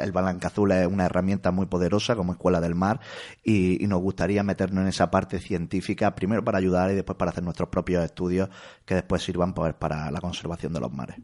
el 0.00 0.12
Balanca 0.12 0.48
Azul 0.48 0.72
es 0.72 0.86
una 0.86 1.06
herramienta 1.06 1.50
muy 1.50 1.66
poderosa 1.66 2.16
como 2.16 2.32
escuela 2.32 2.60
del 2.60 2.74
mar 2.74 3.00
y, 3.42 3.82
y 3.82 3.86
nos 3.86 4.00
gustaría 4.00 4.42
meternos 4.42 4.82
en 4.82 4.88
esa 4.88 5.10
parte 5.10 5.38
científica 5.38 6.14
primero 6.14 6.44
para 6.44 6.58
ayudar 6.58 6.90
y 6.90 6.94
después 6.94 7.16
para 7.16 7.30
hacer 7.30 7.44
nuestros 7.44 7.68
propios 7.68 8.04
estudios 8.04 8.48
que 8.84 8.94
después 8.94 9.22
sirvan 9.22 9.54
pues, 9.54 9.74
para 9.74 10.10
la 10.10 10.20
conservación 10.20 10.72
de 10.72 10.80
los 10.80 10.92
mares. 10.92 11.16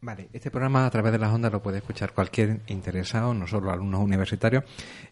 Vale, 0.00 0.28
este 0.32 0.52
programa 0.52 0.86
a 0.86 0.90
través 0.90 1.10
de 1.10 1.18
las 1.18 1.32
ondas 1.32 1.50
lo 1.50 1.60
puede 1.60 1.78
escuchar 1.78 2.12
cualquier 2.12 2.60
interesado, 2.68 3.34
no 3.34 3.48
solo 3.48 3.72
alumnos 3.72 4.00
universitarios, 4.00 4.62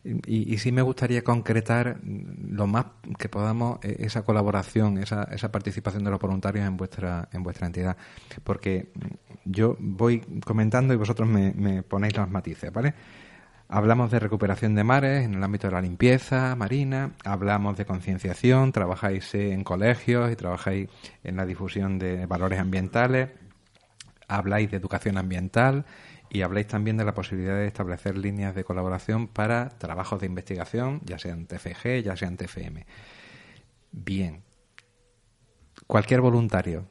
y, 0.05 0.57
sí 0.59 0.71
me 0.71 0.81
gustaría 0.81 1.25
concretar 1.25 1.99
lo 2.05 2.69
más 2.69 2.87
que 3.19 3.28
podamos 3.28 3.81
eh, 3.83 3.97
esa 3.99 4.23
colaboración, 4.23 4.99
esa, 4.99 5.25
esa 5.25 5.50
participación 5.50 6.05
de 6.05 6.11
los 6.12 6.21
voluntarios 6.21 6.64
en 6.64 6.76
vuestra, 6.76 7.28
en 7.33 7.43
vuestra 7.43 7.66
entidad, 7.66 7.97
porque 8.45 8.93
yo 9.45 9.76
voy 9.81 10.21
comentando 10.45 10.95
y 10.95 10.97
vosotros 10.97 11.28
me, 11.28 11.52
me 11.52 11.83
ponéis 11.83 12.16
los 12.16 12.31
matices, 12.31 12.73
¿vale? 12.73 12.95
Hablamos 13.69 14.12
de 14.12 14.21
recuperación 14.21 14.76
de 14.76 14.85
mares 14.85 15.25
en 15.25 15.35
el 15.35 15.43
ámbito 15.43 15.66
de 15.66 15.73
la 15.73 15.81
limpieza 15.81 16.55
marina, 16.55 17.11
hablamos 17.25 17.76
de 17.76 17.85
concienciación, 17.87 18.71
trabajáis 18.71 19.35
en 19.35 19.64
colegios 19.64 20.31
y 20.31 20.37
trabajáis 20.37 20.88
en 21.25 21.35
la 21.35 21.45
difusión 21.45 21.99
de 21.99 22.26
valores 22.26 22.61
ambientales, 22.61 23.31
habláis 24.28 24.71
de 24.71 24.76
educación 24.76 25.18
ambiental 25.18 25.85
y 26.28 26.42
habláis 26.42 26.66
también 26.66 26.97
de 26.97 27.04
la 27.04 27.14
posibilidad 27.14 27.54
de 27.54 27.66
establecer 27.66 28.18
líneas 28.18 28.54
de 28.54 28.64
colaboración 28.64 29.28
para 29.28 29.71
trabajos 29.71 30.21
de 30.21 30.26
investigación, 30.26 31.00
ya 31.04 31.18
sean 31.18 31.47
TFG, 31.47 32.02
ya 32.02 32.16
sean 32.16 32.37
TFM. 32.37 32.85
Bien. 33.92 34.42
Cualquier 35.87 36.21
voluntario, 36.21 36.87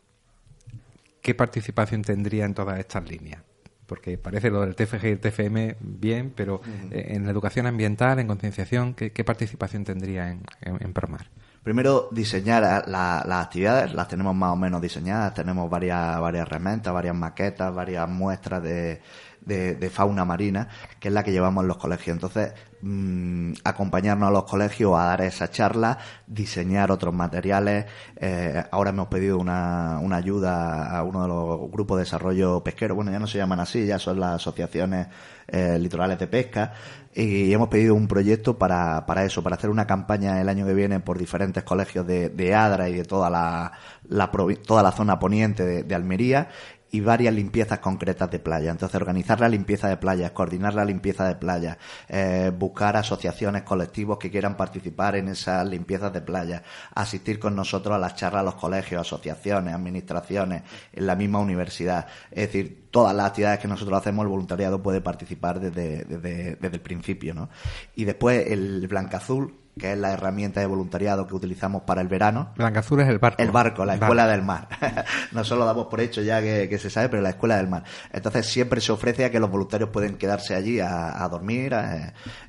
¿qué 1.21 1.35
participación 1.35 2.01
tendría 2.01 2.45
en 2.45 2.53
todas 2.53 2.79
estas 2.79 3.09
líneas? 3.09 3.41
Porque 3.85 4.17
parece 4.17 4.49
lo 4.49 4.61
del 4.61 4.75
TFG 4.75 5.05
y 5.05 5.09
el 5.09 5.19
TFM 5.19 5.75
bien, 5.79 6.33
pero 6.35 6.61
en 6.91 7.25
la 7.25 7.31
educación 7.31 7.67
ambiental, 7.67 8.19
en 8.19 8.27
concienciación, 8.27 8.95
¿qué, 8.95 9.11
qué 9.11 9.23
participación 9.23 9.83
tendría 9.83 10.31
en, 10.31 10.41
en, 10.61 10.81
en 10.81 10.93
Promar? 10.93 11.27
Primero, 11.65 12.09
diseñar 12.11 12.61
la- 12.87 13.23
las 13.25 13.45
actividades, 13.45 13.91
las 13.95 14.07
tenemos 14.07 14.35
más 14.35 14.51
o 14.51 14.55
menos 14.55 14.79
diseñadas, 14.79 15.33
tenemos 15.33 15.67
varias, 15.67 16.19
varias 16.21 16.45
herramientas, 16.47 16.93
varias 16.93 17.15
maquetas, 17.15 17.73
varias 17.73 18.07
muestras 18.07 18.61
de, 18.61 19.01
de- 19.41 19.73
de 19.73 19.89
fauna 19.89 20.25
marina, 20.25 20.67
que 20.99 21.07
es 21.07 21.13
la 21.15 21.23
que 21.23 21.31
llevamos 21.31 21.63
en 21.63 21.67
los 21.69 21.77
colegios. 21.77 22.13
Entonces, 22.17 22.53
mm, 22.83 23.53
acompañarnos 23.63 24.29
a 24.29 24.31
los 24.31 24.43
colegios 24.43 24.93
a 24.95 25.05
dar 25.05 25.21
esa 25.21 25.49
charla, 25.49 25.97
diseñar 26.27 26.91
otros 26.91 27.15
materiales. 27.15 27.85
Eh, 28.15 28.63
ahora 28.69 28.91
hemos 28.91 29.07
pedido 29.07 29.39
una, 29.39 29.97
una 30.03 30.17
ayuda 30.17 30.95
a 30.95 31.01
uno 31.03 31.23
de 31.23 31.27
los 31.29 31.71
grupos 31.71 31.97
de 31.97 32.03
desarrollo 32.03 32.63
pesquero, 32.63 32.93
bueno, 32.93 33.09
ya 33.11 33.17
no 33.17 33.25
se 33.25 33.39
llaman 33.39 33.59
así, 33.59 33.87
ya 33.87 33.97
son 33.97 34.19
las 34.19 34.35
asociaciones 34.35 35.07
eh, 35.47 35.77
litorales 35.79 36.17
de 36.19 36.27
pesca, 36.27 36.73
y 37.15 37.53
hemos 37.53 37.69
pedido 37.69 37.95
un 37.95 38.09
proyecto 38.09 38.57
para, 38.57 39.05
para 39.05 39.23
eso, 39.23 39.41
para 39.41 39.55
hacer 39.55 39.69
una 39.69 39.87
campaña 39.87 40.41
el 40.41 40.49
año 40.49 40.65
que 40.65 40.73
viene 40.73 40.99
por 40.99 41.17
diferentes 41.17 41.63
colegios 41.63 42.05
de, 42.05 42.27
de 42.29 42.53
Adra 42.53 42.89
y 42.89 42.93
de 42.93 43.05
toda 43.05 43.29
la, 43.29 43.71
la 44.09 44.29
toda 44.65 44.83
la 44.83 44.91
zona 44.91 45.17
poniente 45.17 45.83
de 45.83 45.95
Almería 45.95 46.49
y 46.91 47.01
varias 47.01 47.33
limpiezas 47.33 47.79
concretas 47.79 48.29
de 48.31 48.39
playa. 48.39 48.71
Entonces, 48.71 48.95
organizar 48.95 49.39
la 49.39 49.49
limpieza 49.49 49.89
de 49.89 49.97
playas, 49.97 50.31
coordinar 50.31 50.73
la 50.73 50.85
limpieza 50.85 51.27
de 51.27 51.35
playas, 51.35 51.77
eh, 52.07 52.51
buscar 52.57 52.95
asociaciones, 52.95 53.63
colectivos 53.63 54.17
que 54.17 54.31
quieran 54.31 54.55
participar 54.55 55.15
en 55.15 55.29
esas 55.29 55.67
limpiezas 55.67 56.13
de 56.13 56.21
playa, 56.21 56.63
asistir 56.93 57.39
con 57.39 57.55
nosotros 57.55 57.95
a 57.95 57.99
las 57.99 58.15
charlas 58.15 58.41
a 58.41 58.43
los 58.43 58.55
colegios, 58.55 59.01
asociaciones, 59.01 59.73
administraciones, 59.73 60.63
en 60.93 61.07
la 61.07 61.15
misma 61.15 61.39
universidad. 61.39 62.07
Es 62.31 62.47
decir, 62.47 62.87
todas 62.91 63.15
las 63.15 63.27
actividades 63.27 63.59
que 63.59 63.67
nosotros 63.67 63.99
hacemos, 63.99 64.23
el 64.23 64.29
voluntariado 64.29 64.81
puede 64.81 65.01
participar 65.01 65.59
desde, 65.59 66.05
desde, 66.05 66.55
desde 66.55 66.75
el 66.75 66.81
principio, 66.81 67.33
¿no? 67.33 67.49
Y 67.95 68.05
después 68.05 68.51
el 68.51 68.87
Blanca 68.87 69.17
Azul, 69.17 69.53
que 69.77 69.91
es 69.91 69.97
la 69.97 70.13
herramienta 70.13 70.59
de 70.61 70.65
voluntariado 70.67 71.27
que 71.27 71.35
utilizamos 71.35 71.81
para 71.83 72.01
el 72.01 72.07
verano, 72.07 72.51
Blanca 72.55 72.79
Azul 72.79 73.01
es 73.01 73.09
el 73.09 73.19
barco. 73.19 73.41
el 73.43 73.51
barco, 73.51 73.83
la 73.85 73.93
Vale. 73.93 74.05
escuela 74.05 74.27
del 74.27 74.41
mar. 74.41 74.67
Nosotros 75.33 75.59
lo 75.59 75.65
damos 75.65 75.87
por 75.87 75.99
hecho 76.01 76.21
ya 76.21 76.41
que, 76.41 76.69
que 76.69 76.77
se 76.77 76.89
sabe, 76.89 77.09
pero 77.09 77.21
la 77.21 77.29
escuela 77.31 77.57
del 77.57 77.67
mar. 77.67 77.83
Entonces 78.13 78.45
siempre 78.47 78.79
se 78.81 78.91
ofrece 78.91 79.25
a 79.25 79.31
que 79.31 79.39
los 79.39 79.51
voluntarios 79.51 79.89
pueden 79.89 80.17
quedarse 80.17 80.55
allí 80.55 80.79
a, 80.79 81.23
a 81.23 81.27
dormir 81.29 81.73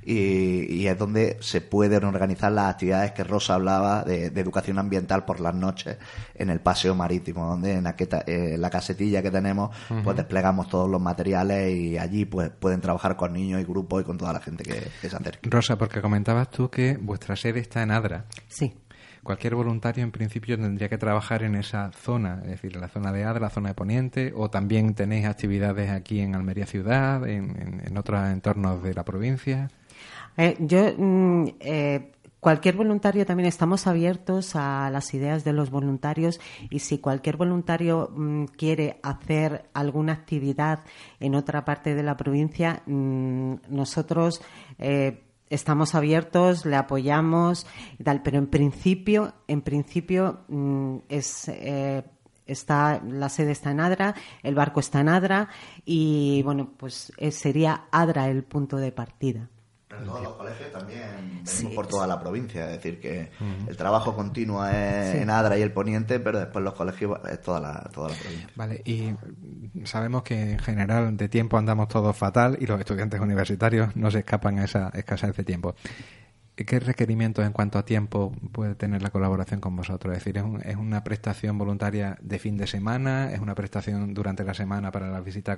y, 0.04 0.72
y 0.82 0.86
es 0.88 0.98
donde 0.98 1.36
se 1.40 1.60
pueden 1.60 2.04
organizar 2.04 2.52
las 2.52 2.70
actividades 2.72 3.12
que 3.12 3.24
Rosa 3.24 3.54
hablaba 3.54 4.04
de, 4.04 4.30
de 4.30 4.40
educación 4.40 4.78
ambiental 4.78 5.24
por 5.24 5.40
las 5.40 5.54
noches 5.54 5.96
en 6.34 6.50
el 6.50 6.60
paseo 6.60 6.94
marítimo, 6.94 7.46
donde 7.46 7.72
en 7.74 7.86
aqueta- 7.86 8.22
eh, 8.26 8.56
la 8.58 8.70
casetilla 8.70 9.22
que 9.22 9.30
tenemos 9.30 9.74
pues 10.04 10.16
desplegamos 10.16 10.68
todos 10.68 10.88
los 10.88 11.00
materiales 11.00 11.74
y 11.74 11.98
allí 11.98 12.24
pues 12.24 12.50
pueden 12.50 12.80
trabajar 12.80 13.16
con 13.16 13.32
niños 13.32 13.60
y 13.60 13.64
grupos 13.64 14.02
y 14.02 14.04
con 14.04 14.18
toda 14.18 14.32
la 14.32 14.40
gente 14.40 14.62
que, 14.64 14.88
que 15.00 15.10
se 15.10 15.16
acerque. 15.16 15.48
Rosa, 15.50 15.76
porque 15.76 16.00
comentabas 16.00 16.50
tú 16.50 16.70
que 16.70 16.96
vuestra 17.16 17.34
sede 17.36 17.60
está 17.60 17.82
en 17.82 17.90
Adra. 17.90 18.26
Sí. 18.46 18.74
Cualquier 19.22 19.54
voluntario 19.56 20.04
en 20.04 20.12
principio 20.12 20.56
tendría 20.58 20.88
que 20.88 20.98
trabajar 20.98 21.42
en 21.42 21.56
esa 21.56 21.90
zona, 21.92 22.40
es 22.44 22.48
decir, 22.50 22.76
la 22.76 22.88
zona 22.88 23.10
de 23.10 23.24
Adra, 23.24 23.40
la 23.40 23.50
zona 23.50 23.70
de 23.70 23.74
Poniente, 23.74 24.32
o 24.36 24.50
también 24.50 24.94
tenéis 24.94 25.26
actividades 25.26 25.90
aquí 25.90 26.20
en 26.20 26.34
Almería 26.36 26.66
Ciudad, 26.66 27.26
en, 27.26 27.44
en- 27.60 27.82
en 27.86 27.96
otros 27.98 28.20
entornos 28.28 28.82
de 28.82 28.94
la 28.94 29.04
provincia. 29.04 29.70
Eh, 30.36 30.56
yo, 30.60 30.92
mm, 30.96 31.44
eh, 31.58 32.12
cualquier 32.38 32.76
voluntario 32.76 33.26
también 33.26 33.48
estamos 33.48 33.86
abiertos 33.88 34.54
a 34.54 34.90
las 34.90 35.12
ideas 35.14 35.42
de 35.42 35.52
los 35.54 35.70
voluntarios 35.70 36.38
y 36.70 36.78
si 36.80 36.98
cualquier 36.98 37.36
voluntario 37.36 38.10
mm, 38.14 38.44
quiere 38.56 39.00
hacer 39.02 39.64
alguna 39.74 40.12
actividad 40.12 40.80
en 41.18 41.34
otra 41.34 41.64
parte 41.64 41.96
de 41.96 42.02
la 42.04 42.16
provincia, 42.16 42.82
mm, 42.86 43.54
nosotros 43.70 44.40
eh, 44.78 45.22
estamos 45.50 45.94
abiertos, 45.94 46.66
le 46.66 46.76
apoyamos 46.76 47.66
y 47.98 48.04
tal, 48.04 48.22
pero 48.22 48.38
en 48.38 48.46
principio, 48.46 49.34
en 49.48 49.62
principio 49.62 50.40
mm, 50.48 50.96
es 51.08 51.48
eh, 51.48 52.04
está 52.46 53.02
la 53.04 53.28
sede 53.28 53.52
está 53.52 53.70
en 53.70 53.80
Adra, 53.80 54.14
el 54.42 54.54
barco 54.54 54.80
está 54.80 55.00
en 55.00 55.08
Adra 55.08 55.48
y 55.84 56.42
bueno, 56.44 56.70
pues 56.76 57.12
eh, 57.18 57.30
sería 57.30 57.86
Adra 57.90 58.28
el 58.28 58.44
punto 58.44 58.76
de 58.76 58.92
partida. 58.92 59.48
Pero 59.88 60.02
todos 60.02 60.22
los 60.22 60.32
colegios 60.34 60.72
también 60.72 61.42
Sí. 61.44 61.68
por 61.68 61.86
toda 61.86 62.08
la 62.08 62.20
provincia, 62.20 62.64
es 62.66 62.72
decir, 62.82 63.00
que 63.00 63.30
el 63.68 63.76
trabajo 63.76 64.16
continuo 64.16 64.66
es 64.66 65.14
en 65.14 65.30
Adra 65.30 65.56
y 65.56 65.62
el 65.62 65.72
Poniente, 65.72 66.18
pero 66.18 66.40
después 66.40 66.64
los 66.64 66.74
colegios 66.74 67.18
es 67.30 67.40
toda 67.40 67.60
la, 67.60 67.88
toda 67.94 68.08
la 68.08 68.14
provincia. 68.16 68.48
Vale, 68.56 68.82
y 68.84 69.14
sabemos 69.84 70.24
que 70.24 70.52
en 70.52 70.58
general 70.58 71.16
de 71.16 71.28
tiempo 71.28 71.56
andamos 71.56 71.86
todos 71.88 72.16
fatal 72.16 72.56
y 72.60 72.66
los 72.66 72.80
estudiantes 72.80 73.20
universitarios 73.20 73.94
no 73.94 74.10
se 74.10 74.18
escapan 74.18 74.58
a 74.58 74.64
esa 74.64 74.88
escasez 74.92 75.36
de 75.36 75.44
tiempo. 75.44 75.76
¿Qué 76.56 76.80
requerimientos 76.80 77.44
en 77.44 77.52
cuanto 77.52 77.78
a 77.78 77.84
tiempo 77.84 78.32
puede 78.52 78.74
tener 78.74 79.02
la 79.02 79.10
colaboración 79.10 79.60
con 79.60 79.76
vosotros? 79.76 80.16
Es 80.16 80.20
decir, 80.24 80.38
¿es, 80.38 80.42
un- 80.44 80.62
es 80.62 80.76
una 80.76 81.04
prestación 81.04 81.58
voluntaria 81.58 82.16
de 82.22 82.38
fin 82.38 82.56
de 82.56 82.66
semana? 82.66 83.30
¿Es 83.30 83.40
una 83.40 83.54
prestación 83.54 84.14
durante 84.14 84.42
la 84.42 84.54
semana 84.54 84.90
para 84.90 85.10
la 85.10 85.20
visita? 85.20 85.54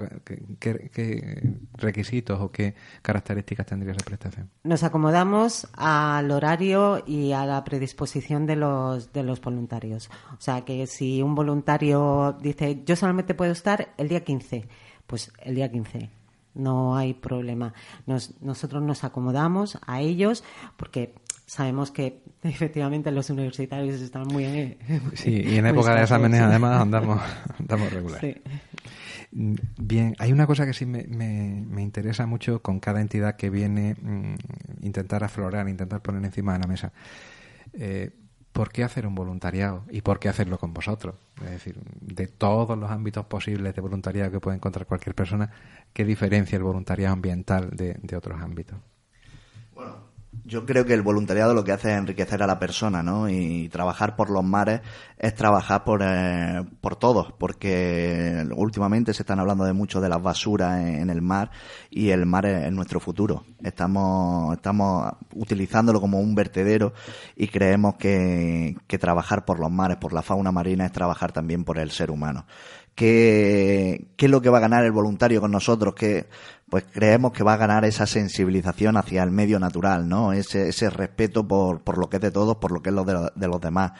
¿Qué, 0.58 1.54
requisitos 1.74 2.40
o 2.40 2.50
qué 2.50 2.74
características 3.02 3.66
tendría 3.66 3.92
esa 3.92 4.04
prestación? 4.04 4.50
Nos 4.64 4.82
acomodamos 4.82 5.68
al 5.74 6.30
horario 6.32 7.04
y 7.06 7.30
a 7.32 7.46
la 7.46 7.62
predisposición 7.62 8.44
de 8.46 8.56
los, 8.56 9.12
de 9.12 9.22
los 9.22 9.40
voluntarios. 9.40 10.10
O 10.32 10.40
sea, 10.40 10.64
que 10.64 10.86
si 10.88 11.22
un 11.22 11.36
voluntario 11.36 12.36
dice, 12.42 12.82
yo 12.84 12.96
solamente 12.96 13.34
puedo 13.34 13.52
estar 13.52 13.94
el 13.98 14.08
día 14.08 14.24
15, 14.24 14.66
pues 15.06 15.32
el 15.42 15.54
día 15.54 15.70
15. 15.70 16.10
No 16.54 16.96
hay 16.96 17.14
problema. 17.14 17.72
Nos- 18.06 18.40
nosotros 18.42 18.82
nos 18.82 19.04
acomodamos 19.04 19.78
a 19.86 20.00
ellos 20.00 20.42
porque 20.76 21.14
sabemos 21.46 21.90
que 21.90 22.20
efectivamente 22.42 23.10
los 23.12 23.30
universitarios 23.30 24.00
están 24.00 24.26
muy... 24.28 24.44
eh, 24.44 24.78
Sí, 25.14 25.30
y 25.46 25.56
en 25.56 25.66
época 25.66 25.94
de 25.94 26.02
exámenes 26.02 26.40
además 26.40 26.80
andamos, 26.82 27.20
andamos 27.58 27.92
regular. 27.92 28.20
Sí. 28.20 28.34
Bien, 29.30 30.16
hay 30.18 30.32
una 30.32 30.46
cosa 30.46 30.64
que 30.64 30.72
sí 30.72 30.86
me, 30.86 31.04
me- 31.04 31.62
me 31.68 31.82
interesa 31.82 32.26
mucho 32.26 32.62
con 32.62 32.80
cada 32.80 33.00
entidad 33.00 33.36
que 33.36 33.50
viene 33.50 33.94
mm, 34.00 34.34
intentar 34.86 35.22
aflorar, 35.22 35.68
intentar 35.68 36.00
poner 36.00 36.24
encima 36.24 36.54
de 36.54 36.58
la 36.60 36.66
mesa. 36.66 36.92
Eh, 37.74 38.10
¿por 38.58 38.72
qué 38.72 38.82
hacer 38.82 39.06
un 39.06 39.14
voluntariado? 39.14 39.84
¿Y 39.88 40.00
por 40.00 40.18
qué 40.18 40.28
hacerlo 40.28 40.58
con 40.58 40.74
vosotros? 40.74 41.14
Es 41.44 41.50
decir, 41.50 41.78
de 42.00 42.26
todos 42.26 42.76
los 42.76 42.90
ámbitos 42.90 43.24
posibles 43.26 43.72
de 43.72 43.80
voluntariado 43.80 44.32
que 44.32 44.40
puede 44.40 44.56
encontrar 44.56 44.84
cualquier 44.84 45.14
persona, 45.14 45.52
¿qué 45.92 46.04
diferencia 46.04 46.56
el 46.56 46.64
voluntariado 46.64 47.12
ambiental 47.12 47.70
de, 47.70 48.16
otros 48.16 48.42
ámbitos? 48.42 48.76
Yo 50.44 50.66
creo 50.66 50.84
que 50.84 50.92
el 50.92 51.02
voluntariado 51.02 51.54
lo 51.54 51.64
que 51.64 51.72
hace 51.72 51.90
es 51.90 51.98
enriquecer 51.98 52.42
a 52.42 52.46
la 52.46 52.58
persona, 52.58 53.02
¿no? 53.02 53.30
Y 53.30 53.68
trabajar 53.70 54.14
por 54.14 54.28
los 54.28 54.44
mares 54.44 54.82
es 55.16 55.34
trabajar 55.34 55.84
por, 55.84 56.02
eh, 56.04 56.64
por 56.82 56.96
todos, 56.96 57.32
porque 57.38 58.46
últimamente 58.54 59.14
se 59.14 59.22
están 59.22 59.40
hablando 59.40 59.64
de 59.64 59.72
mucho 59.72 60.02
de 60.02 60.08
las 60.10 60.22
basuras 60.22 60.84
en, 60.84 61.08
el 61.08 61.22
mar 61.22 61.50
y 61.90 62.10
el 62.10 62.26
mar 62.26 62.44
es, 62.44 62.64
es 62.64 62.72
nuestro 62.72 63.00
futuro. 63.00 63.44
Estamos, 63.62 64.54
estamos 64.54 65.12
utilizándolo 65.34 65.98
como 66.00 66.20
un 66.20 66.34
vertedero 66.34 66.92
y 67.34 67.48
creemos 67.48 67.96
que, 67.96 68.76
que 68.86 68.98
trabajar 68.98 69.46
por 69.46 69.58
los 69.58 69.70
mares, 69.70 69.96
por 69.96 70.12
la 70.12 70.22
fauna 70.22 70.52
marina, 70.52 70.84
es 70.84 70.92
trabajar 70.92 71.32
también 71.32 71.64
por 71.64 71.78
el 71.78 71.90
ser 71.90 72.10
humano. 72.10 72.44
¿Qué, 72.94 74.08
qué 74.16 74.26
es 74.26 74.30
lo 74.30 74.42
que 74.42 74.50
va 74.50 74.58
a 74.58 74.60
ganar 74.60 74.84
el 74.84 74.90
voluntario 74.90 75.40
con 75.40 75.52
nosotros? 75.52 75.94
Que, 75.94 76.26
pues 76.70 76.84
creemos 76.92 77.32
que 77.32 77.44
va 77.44 77.54
a 77.54 77.56
ganar 77.56 77.84
esa 77.84 78.06
sensibilización 78.06 78.96
hacia 78.96 79.22
el 79.22 79.30
medio 79.30 79.58
natural, 79.58 80.08
¿no? 80.08 80.32
Ese, 80.32 80.68
ese 80.68 80.90
respeto 80.90 81.46
por, 81.46 81.82
por 81.82 81.98
lo 81.98 82.08
que 82.08 82.16
es 82.16 82.22
de 82.22 82.30
todos, 82.30 82.56
por 82.56 82.72
lo 82.72 82.82
que 82.82 82.90
es 82.90 82.94
lo 82.94 83.04
de, 83.04 83.30
de 83.34 83.48
los 83.48 83.60
demás. 83.60 83.92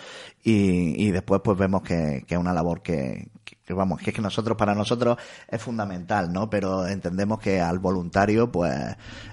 Y, 0.43 1.03
y 1.03 1.11
después 1.11 1.41
pues 1.43 1.59
vemos 1.59 1.83
que, 1.83 2.25
que 2.27 2.35
es 2.35 2.41
una 2.41 2.53
labor 2.53 2.83
que, 2.83 3.31
que 3.69 3.75
vamos, 3.75 4.01
que 4.01 4.11
es 4.11 4.17
que 4.17 4.23
nosotros, 4.23 4.57
para 4.57 4.75
nosotros 4.75 5.19
es 5.47 5.63
fundamental, 5.63 6.33
¿no? 6.33 6.49
Pero 6.51 6.87
entendemos 6.87 7.39
que 7.39 7.61
al 7.61 7.79
voluntario, 7.79 8.51
pues, 8.51 8.75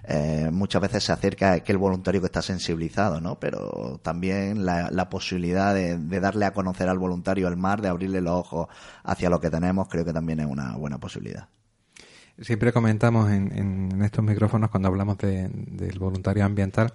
eh, 0.04 0.50
muchas 0.52 0.82
veces 0.82 1.04
se 1.04 1.12
acerca 1.12 1.60
que 1.62 1.72
el 1.72 1.78
voluntario 1.78 2.22
que 2.22 2.28
está 2.28 2.42
sensibilizado, 2.42 3.22
¿no? 3.22 3.40
Pero 3.40 4.00
también 4.04 4.66
la, 4.66 4.90
la 4.92 5.10
posibilidad 5.10 5.74
de, 5.74 5.98
de, 5.98 6.20
darle 6.20 6.46
a 6.46 6.54
conocer 6.54 6.90
al 6.90 7.00
voluntario 7.00 7.48
el 7.48 7.58
mar, 7.58 7.82
de 7.82 7.90
abrirle 7.90 8.22
los 8.22 8.34
ojos 8.34 8.68
hacia 9.04 9.30
lo 9.30 9.40
que 9.40 9.50
tenemos, 9.50 9.88
creo 9.88 10.06
que 10.06 10.14
también 10.14 10.40
es 10.42 10.48
una 10.48 10.76
buena 10.76 10.98
posibilidad. 10.98 11.48
Siempre 12.40 12.74
comentamos 12.74 13.32
en, 13.32 13.52
en 13.58 14.02
estos 14.02 14.24
micrófonos 14.24 14.70
cuando 14.70 14.90
hablamos 14.90 15.18
de, 15.18 15.50
del 15.50 15.98
voluntario 16.00 16.44
ambiental 16.44 16.94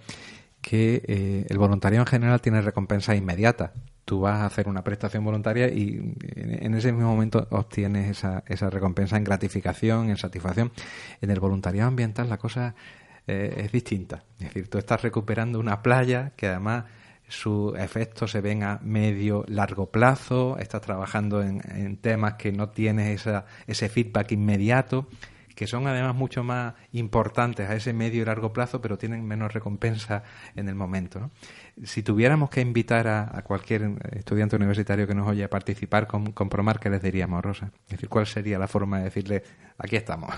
que 0.61 1.03
eh, 1.07 1.47
el 1.49 1.59
voluntariado 1.59 2.03
en 2.03 2.07
general 2.07 2.41
tiene 2.41 2.61
recompensa 2.61 3.15
inmediata. 3.15 3.73
Tú 4.05 4.21
vas 4.21 4.41
a 4.41 4.47
hacer 4.47 4.69
una 4.69 4.83
prestación 4.83 5.25
voluntaria 5.25 5.69
y 5.69 6.15
en 6.35 6.75
ese 6.75 6.93
mismo 6.93 7.11
momento 7.11 7.47
obtienes 7.51 8.11
esa, 8.11 8.43
esa 8.47 8.69
recompensa 8.69 9.17
en 9.17 9.25
gratificación, 9.25 10.11
en 10.11 10.17
satisfacción. 10.17 10.73
En 11.21 11.31
el 11.31 11.41
voluntariado 11.41 11.89
ambiental 11.89 12.29
la 12.29 12.37
cosa 12.37 12.75
eh, 13.27 13.63
es 13.65 13.73
distinta. 13.73 14.25
Es 14.39 14.47
decir, 14.47 14.69
tú 14.69 14.79
estás 14.79 15.03
recuperando 15.03 15.61
una 15.61 15.83
playa 15.83 16.33
que 16.37 16.49
además 16.49 16.85
sus 17.29 17.79
efectos 17.79 18.33
se 18.33 18.41
ven 18.41 18.65
a 18.65 18.81
medio 18.83 19.45
largo 19.47 19.91
plazo, 19.91 20.59
estás 20.59 20.81
trabajando 20.81 21.43
en, 21.43 21.63
en 21.71 21.97
temas 21.97 22.35
que 22.35 22.51
no 22.51 22.71
tienes 22.71 23.21
esa, 23.21 23.47
ese 23.69 23.89
feedback 23.89 24.33
inmediato 24.33 25.07
que 25.61 25.67
son 25.67 25.87
además 25.87 26.15
mucho 26.15 26.43
más 26.43 26.73
importantes 26.93 27.69
a 27.69 27.75
ese 27.75 27.93
medio 27.93 28.23
y 28.23 28.25
largo 28.25 28.51
plazo, 28.51 28.81
pero 28.81 28.97
tienen 28.97 29.27
menos 29.27 29.53
recompensa 29.53 30.23
en 30.57 30.71
el 30.71 30.75
momento. 30.75 31.31
Si 31.85 32.03
tuviéramos 32.03 32.49
que 32.49 32.63
invitar 32.63 33.07
a, 33.07 33.43
cualquier 33.43 33.91
estudiante 34.13 34.57
universitario 34.57 35.07
que 35.07 35.15
nos 35.15 35.29
oye 35.29 35.45
a 35.45 35.51
participar 35.51 36.07
con, 36.07 36.33
con 36.33 36.49
¿qué 36.49 36.89
les 36.89 37.03
diríamos, 37.03 37.45
Rosa? 37.45 37.73
Es 37.85 37.91
decir, 37.91 38.09
¿cuál 38.09 38.27
sería 38.27 38.59
la 38.59 38.69
forma 38.69 39.01
de 39.01 39.05
decirle, 39.05 39.43
aquí 39.77 39.97
estamos? 39.97 40.35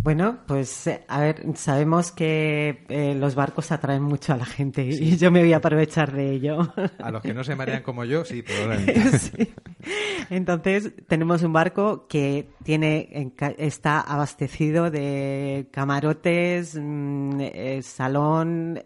Bueno, 0.00 0.38
pues 0.46 0.88
a 1.08 1.20
ver, 1.20 1.44
sabemos 1.56 2.12
que 2.12 2.84
eh, 2.88 3.16
los 3.16 3.34
barcos 3.34 3.72
atraen 3.72 4.02
mucho 4.02 4.32
a 4.32 4.36
la 4.36 4.44
gente 4.44 4.92
sí. 4.92 5.04
y 5.04 5.16
yo 5.18 5.32
me 5.32 5.40
voy 5.40 5.52
a 5.52 5.56
aprovechar 5.56 6.12
de 6.12 6.32
ello. 6.32 6.72
A 7.00 7.10
los 7.10 7.20
que 7.20 7.34
no 7.34 7.42
se 7.42 7.56
marean 7.56 7.82
como 7.82 8.04
yo, 8.04 8.24
sí, 8.24 8.42
probablemente. 8.42 9.18
Sí. 9.18 9.54
Entonces, 10.30 10.92
tenemos 11.06 11.42
un 11.42 11.52
barco 11.52 12.06
que 12.08 12.48
tiene 12.62 13.32
está 13.56 14.00
abastecido 14.00 14.90
de 14.90 15.68
camarotes, 15.72 16.78
mmm, 16.80 17.40
eh, 17.40 17.80
salón, 17.82 18.80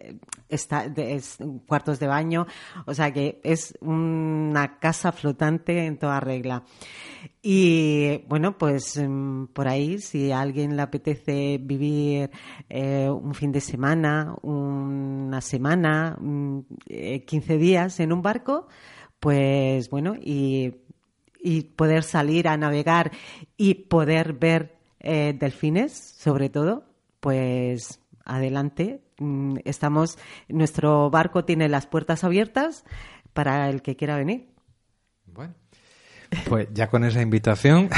está, 0.49 0.85
es, 0.95 1.37
cuartos 1.67 1.99
de 1.99 2.07
baño, 2.07 2.47
o 2.85 2.93
sea 2.93 3.11
que 3.11 3.39
es 3.43 3.77
una 3.81 4.79
casa 4.79 5.11
flotante 5.11 5.85
en 5.85 5.97
toda 5.97 6.19
regla. 6.19 6.63
Y 7.45 8.19
bueno, 8.29 8.57
pues 8.57 8.97
mm, 8.97 9.47
por 9.47 9.67
ahí, 9.67 9.99
si 9.99 10.31
a 10.31 10.39
alguien 10.39 10.77
le 10.77 10.81
apetece 10.81 11.57
vivir 11.61 12.31
eh, 12.69 13.09
un 13.09 13.33
fin 13.35 13.51
de 13.51 13.59
semana, 13.59 14.33
una 14.43 15.41
semana, 15.41 16.17
eh, 16.87 17.25
15 17.25 17.57
días 17.57 17.99
en 17.99 18.13
un 18.13 18.21
barco, 18.21 18.67
pues 19.19 19.89
bueno, 19.89 20.15
y, 20.21 20.73
y, 21.41 21.63
poder 21.63 22.03
salir 22.03 22.47
a 22.47 22.55
navegar 22.55 23.11
y 23.57 23.73
poder 23.73 24.31
ver 24.33 24.77
eh, 25.01 25.35
delfines, 25.37 25.91
sobre 25.91 26.49
todo, 26.49 26.85
pues 27.19 27.99
adelante. 28.23 29.03
Mm, 29.19 29.57
estamos, 29.65 30.17
nuestro 30.47 31.09
barco 31.09 31.43
tiene 31.43 31.67
las 31.67 31.87
puertas 31.87 32.23
abiertas 32.23 32.85
para 33.33 33.69
el 33.69 33.81
que 33.81 33.97
quiera 33.97 34.15
venir. 34.15 34.47
Bueno. 35.25 35.62
Pues 36.47 36.67
ya 36.73 36.87
con 36.87 37.03
esa 37.03 37.21
invitación, 37.21 37.89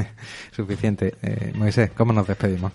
suficiente. 0.52 1.14
Eh, 1.22 1.52
Moisés, 1.54 1.90
¿cómo 1.96 2.12
nos 2.12 2.26
despedimos? 2.26 2.72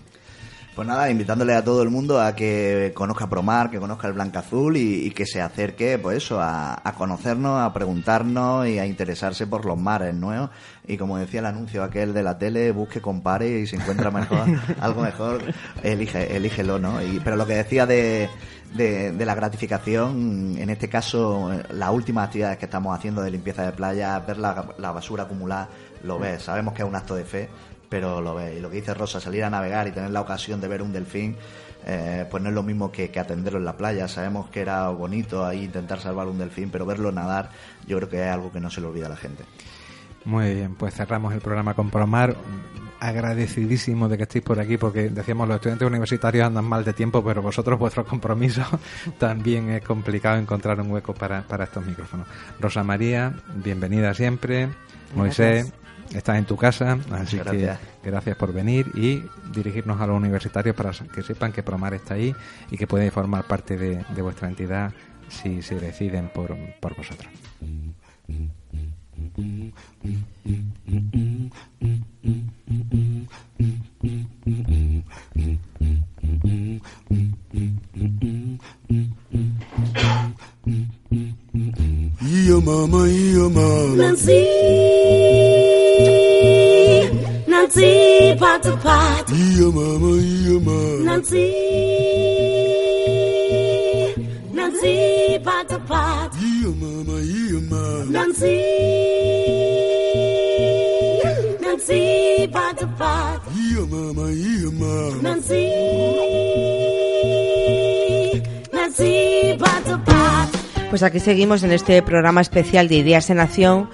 Pues 0.74 0.86
nada, 0.86 1.10
invitándole 1.10 1.54
a 1.54 1.64
todo 1.64 1.82
el 1.82 1.90
mundo 1.90 2.20
a 2.20 2.36
que 2.36 2.92
conozca 2.94 3.28
Promar, 3.28 3.70
que 3.70 3.80
conozca 3.80 4.06
el 4.06 4.12
Blanca 4.12 4.38
Azul 4.38 4.76
y, 4.76 5.06
y, 5.06 5.10
que 5.10 5.26
se 5.26 5.42
acerque, 5.42 5.98
pues 5.98 6.18
eso, 6.18 6.40
a, 6.40 6.80
a, 6.82 6.94
conocernos, 6.94 7.60
a 7.60 7.72
preguntarnos 7.72 8.68
y 8.68 8.78
a 8.78 8.86
interesarse 8.86 9.48
por 9.48 9.64
los 9.66 9.76
mares, 9.76 10.14
¿no? 10.14 10.48
Y 10.86 10.96
como 10.96 11.18
decía 11.18 11.40
el 11.40 11.46
anuncio 11.46 11.82
aquel 11.82 12.14
de 12.14 12.22
la 12.22 12.38
tele, 12.38 12.70
busque, 12.70 13.00
compare 13.00 13.60
y 13.60 13.66
si 13.66 13.76
encuentra 13.76 14.12
mejor, 14.12 14.46
algo 14.80 15.02
mejor, 15.02 15.42
elige, 15.82 16.36
elígelo, 16.36 16.78
¿no? 16.78 17.02
Y, 17.02 17.18
pero 17.18 17.34
lo 17.34 17.46
que 17.46 17.54
decía 17.54 17.84
de, 17.84 18.30
de, 18.74 19.10
de, 19.10 19.26
la 19.26 19.34
gratificación, 19.34 20.56
en 20.56 20.70
este 20.70 20.88
caso, 20.88 21.50
las 21.70 21.90
últimas 21.90 22.26
actividades 22.26 22.58
que 22.58 22.66
estamos 22.66 22.96
haciendo 22.96 23.22
de 23.22 23.32
limpieza 23.32 23.64
de 23.64 23.72
playa, 23.72 24.18
ver 24.20 24.38
la, 24.38 24.66
la 24.78 24.92
basura 24.92 25.24
acumulada, 25.24 25.68
lo 26.04 26.18
ves, 26.18 26.44
sabemos 26.44 26.74
que 26.74 26.82
es 26.82 26.88
un 26.88 26.94
acto 26.94 27.14
de 27.14 27.24
fe, 27.24 27.48
pero 27.90 28.22
lo 28.22 28.34
ves. 28.36 28.56
Y 28.56 28.60
lo 28.60 28.70
que 28.70 28.76
dice 28.76 28.94
Rosa, 28.94 29.20
salir 29.20 29.44
a 29.44 29.50
navegar 29.50 29.86
y 29.88 29.90
tener 29.90 30.10
la 30.10 30.22
ocasión 30.22 30.60
de 30.60 30.68
ver 30.68 30.80
un 30.80 30.92
delfín, 30.92 31.36
eh, 31.84 32.24
pues 32.30 32.42
no 32.42 32.48
es 32.48 32.54
lo 32.54 32.62
mismo 32.62 32.90
que, 32.90 33.10
que, 33.10 33.20
atenderlo 33.20 33.58
en 33.58 33.64
la 33.66 33.76
playa. 33.76 34.08
Sabemos 34.08 34.48
que 34.48 34.60
era 34.60 34.88
bonito 34.88 35.44
ahí 35.44 35.64
intentar 35.64 36.00
salvar 36.00 36.28
un 36.28 36.38
delfín, 36.38 36.70
pero 36.70 36.86
verlo 36.86 37.12
nadar 37.12 37.50
yo 37.86 37.98
creo 37.98 38.08
que 38.08 38.22
es 38.22 38.30
algo 38.32 38.50
que 38.52 38.60
no 38.60 38.70
se 38.70 38.80
le 38.80 38.86
olvida 38.86 39.06
a 39.06 39.10
la 39.10 39.16
gente. 39.16 39.44
Muy 40.24 40.54
bien, 40.54 40.74
pues 40.76 40.94
cerramos 40.94 41.34
el 41.34 41.40
programa 41.40 41.74
con 41.74 41.90
Promar. 41.90 42.36
Agradecidísimo 43.00 44.10
de 44.10 44.18
que 44.18 44.24
estéis 44.24 44.44
por 44.44 44.60
aquí, 44.60 44.76
porque 44.76 45.08
decíamos 45.08 45.48
los 45.48 45.56
estudiantes 45.56 45.88
universitarios 45.88 46.46
andan 46.46 46.66
mal 46.66 46.84
de 46.84 46.92
tiempo, 46.92 47.24
pero 47.24 47.40
vosotros, 47.40 47.78
vuestros 47.78 48.06
compromisos, 48.06 48.66
también 49.18 49.70
es 49.70 49.82
complicado 49.82 50.36
encontrar 50.36 50.78
un 50.80 50.90
hueco 50.90 51.14
para, 51.14 51.40
para 51.42 51.64
estos 51.64 51.84
micrófonos. 51.84 52.26
Rosa 52.60 52.84
María, 52.84 53.32
bienvenida 53.54 54.12
siempre. 54.12 54.68
Gracias. 55.14 55.16
Moisés, 55.16 55.72
estás 56.14 56.38
en 56.38 56.44
tu 56.44 56.56
casa, 56.56 56.98
así 57.12 57.38
gracias. 57.38 57.78
que 58.02 58.10
gracias 58.10 58.36
por 58.36 58.52
venir 58.52 58.90
y 58.94 59.22
dirigirnos 59.52 60.00
a 60.00 60.06
los 60.06 60.16
universitarios 60.16 60.74
para 60.74 60.90
que 60.90 61.22
sepan 61.22 61.52
que 61.52 61.62
Promar 61.62 61.94
está 61.94 62.14
ahí 62.14 62.34
y 62.70 62.76
que 62.76 62.86
pueden 62.86 63.10
formar 63.10 63.44
parte 63.44 63.76
de, 63.76 64.04
de 64.14 64.22
vuestra 64.22 64.48
entidad 64.48 64.92
si 65.28 65.62
se 65.62 65.78
deciden 65.78 66.28
por, 66.28 66.56
por 66.80 66.96
vosotros. 66.96 67.30
Yo 82.22 82.60
mama, 82.60 83.08
yo 83.08 83.48
mama. 83.48 83.96
Nancy, 83.96 84.44
Nancy, 87.46 88.36
pot 88.38 88.62
to 88.62 88.76
pot. 88.76 89.28
Yo 89.56 89.72
mama, 89.72 90.20
yo 90.20 90.60
mama. 90.60 91.04
Nancy, 91.04 91.46
Nancy, 94.52 95.38
pot 95.42 95.68
to 95.68 95.78
pot. 95.80 96.34
Yo 96.60 96.72
mama, 96.74 97.20
yo 97.22 97.60
mama. 97.62 98.10
Nancy, 98.10 98.56
Nancy, 101.80 102.50
mama, 103.88 104.30
yo 104.30 104.70
mama. 104.72 105.22
Nancy, 105.22 105.70
Nancy. 108.70 109.56
Pues 110.90 111.02
aquí 111.02 111.20
seguimos 111.20 111.62
en 111.62 111.72
este 111.72 112.02
programa 112.02 112.42
especial 112.42 112.88
de 112.88 112.96
Ideas 112.96 113.30
en 113.30 113.40
Acción 113.40 113.88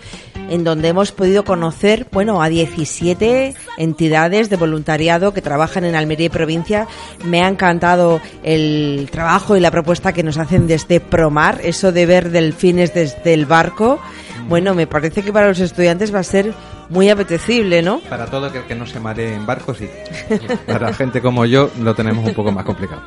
en 0.49 0.65
donde 0.65 0.89
hemos 0.89 1.13
podido 1.13 1.45
conocer, 1.45 2.07
bueno, 2.11 2.43
a 2.43 2.49
17 2.49 3.55
entidades 3.79 4.51
de 4.51 4.57
voluntariado 4.57 5.33
que 5.33 5.43
trabajan 5.43 5.85
en 5.85 5.95
Almería 5.95 6.27
y 6.27 6.31
provincia. 6.31 6.89
Me 7.25 7.43
ha 7.43 7.49
encantado 7.49 8.21
el 8.43 9.09
trabajo 9.13 9.57
y 9.57 9.61
la 9.61 9.71
propuesta 9.71 10.13
que 10.13 10.23
nos 10.23 10.39
hacen 10.39 10.67
desde 10.67 10.99
Promar, 11.01 11.61
eso 11.63 11.93
de 11.93 12.07
ver 12.07 12.31
delfines 12.31 12.95
desde 12.95 13.35
el 13.35 13.47
barco. 13.47 14.01
Bueno, 14.49 14.75
me 14.75 14.87
parece 14.87 15.23
que 15.23 15.33
para 15.33 15.49
los 15.49 15.61
estudiantes 15.61 16.15
va 16.15 16.21
a 16.21 16.25
ser 16.25 16.53
muy 16.89 17.11
apetecible, 17.11 17.83
¿no? 17.83 18.01
Para 18.01 18.27
todo 18.27 18.47
aquel 18.47 18.65
que 18.65 18.75
no 18.75 18.87
se 18.87 19.01
maree 19.01 19.35
en 19.35 19.47
barco, 19.47 19.75
sí. 19.75 19.89
Para 20.67 20.93
gente 20.93 21.21
como 21.21 21.45
yo 21.45 21.71
lo 21.81 21.95
tenemos 21.95 22.27
un 22.27 22.35
poco 22.35 22.53
más 22.53 22.65
complicado. 22.65 23.03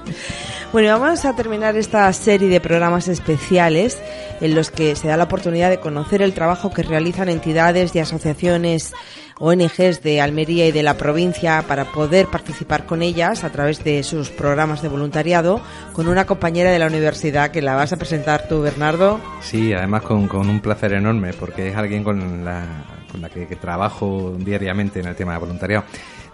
Bueno, 0.71 0.99
vamos 0.99 1.25
a 1.25 1.35
terminar 1.35 1.75
esta 1.77 2.11
serie 2.13 2.47
de 2.47 2.59
programas 2.59 3.07
especiales 3.07 3.99
en 4.41 4.55
los 4.55 4.69
que 4.69 4.95
se 4.95 5.07
da 5.07 5.17
la 5.17 5.23
oportunidad 5.23 5.69
de 5.69 5.79
conocer 5.79 6.21
el 6.21 6.33
trabajo 6.33 6.71
que 6.71 6.83
realizan 6.83 7.29
entidades 7.29 7.95
y 7.95 7.99
asociaciones 7.99 8.93
ONGs 9.39 10.03
de 10.03 10.21
Almería 10.21 10.67
y 10.67 10.71
de 10.71 10.83
la 10.83 10.97
provincia 10.97 11.63
para 11.67 11.85
poder 11.85 12.27
participar 12.27 12.85
con 12.85 13.01
ellas 13.01 13.43
a 13.43 13.49
través 13.49 13.83
de 13.83 14.03
sus 14.03 14.29
programas 14.29 14.81
de 14.81 14.89
voluntariado 14.89 15.61
con 15.93 16.07
una 16.07 16.25
compañera 16.25 16.71
de 16.71 16.79
la 16.79 16.87
universidad 16.87 17.49
que 17.49 17.61
la 17.61 17.75
vas 17.75 17.93
a 17.93 17.97
presentar 17.97 18.47
tú, 18.47 18.61
Bernardo. 18.61 19.19
Sí, 19.41 19.73
además 19.73 20.03
con, 20.03 20.27
con 20.27 20.49
un 20.49 20.59
placer 20.59 20.93
enorme 20.93 21.33
porque 21.33 21.69
es 21.69 21.75
alguien 21.75 22.03
con 22.03 22.43
la, 22.43 22.65
con 23.11 23.21
la 23.21 23.29
que, 23.29 23.45
trabajo 23.55 24.35
diariamente 24.37 24.99
en 24.99 25.07
el 25.07 25.15
tema 25.15 25.33
de 25.33 25.39
voluntariado. 25.39 25.85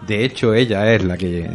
De 0.06 0.24
hecho, 0.24 0.54
ella 0.54 0.92
es 0.92 1.04
la 1.04 1.16
que 1.16 1.48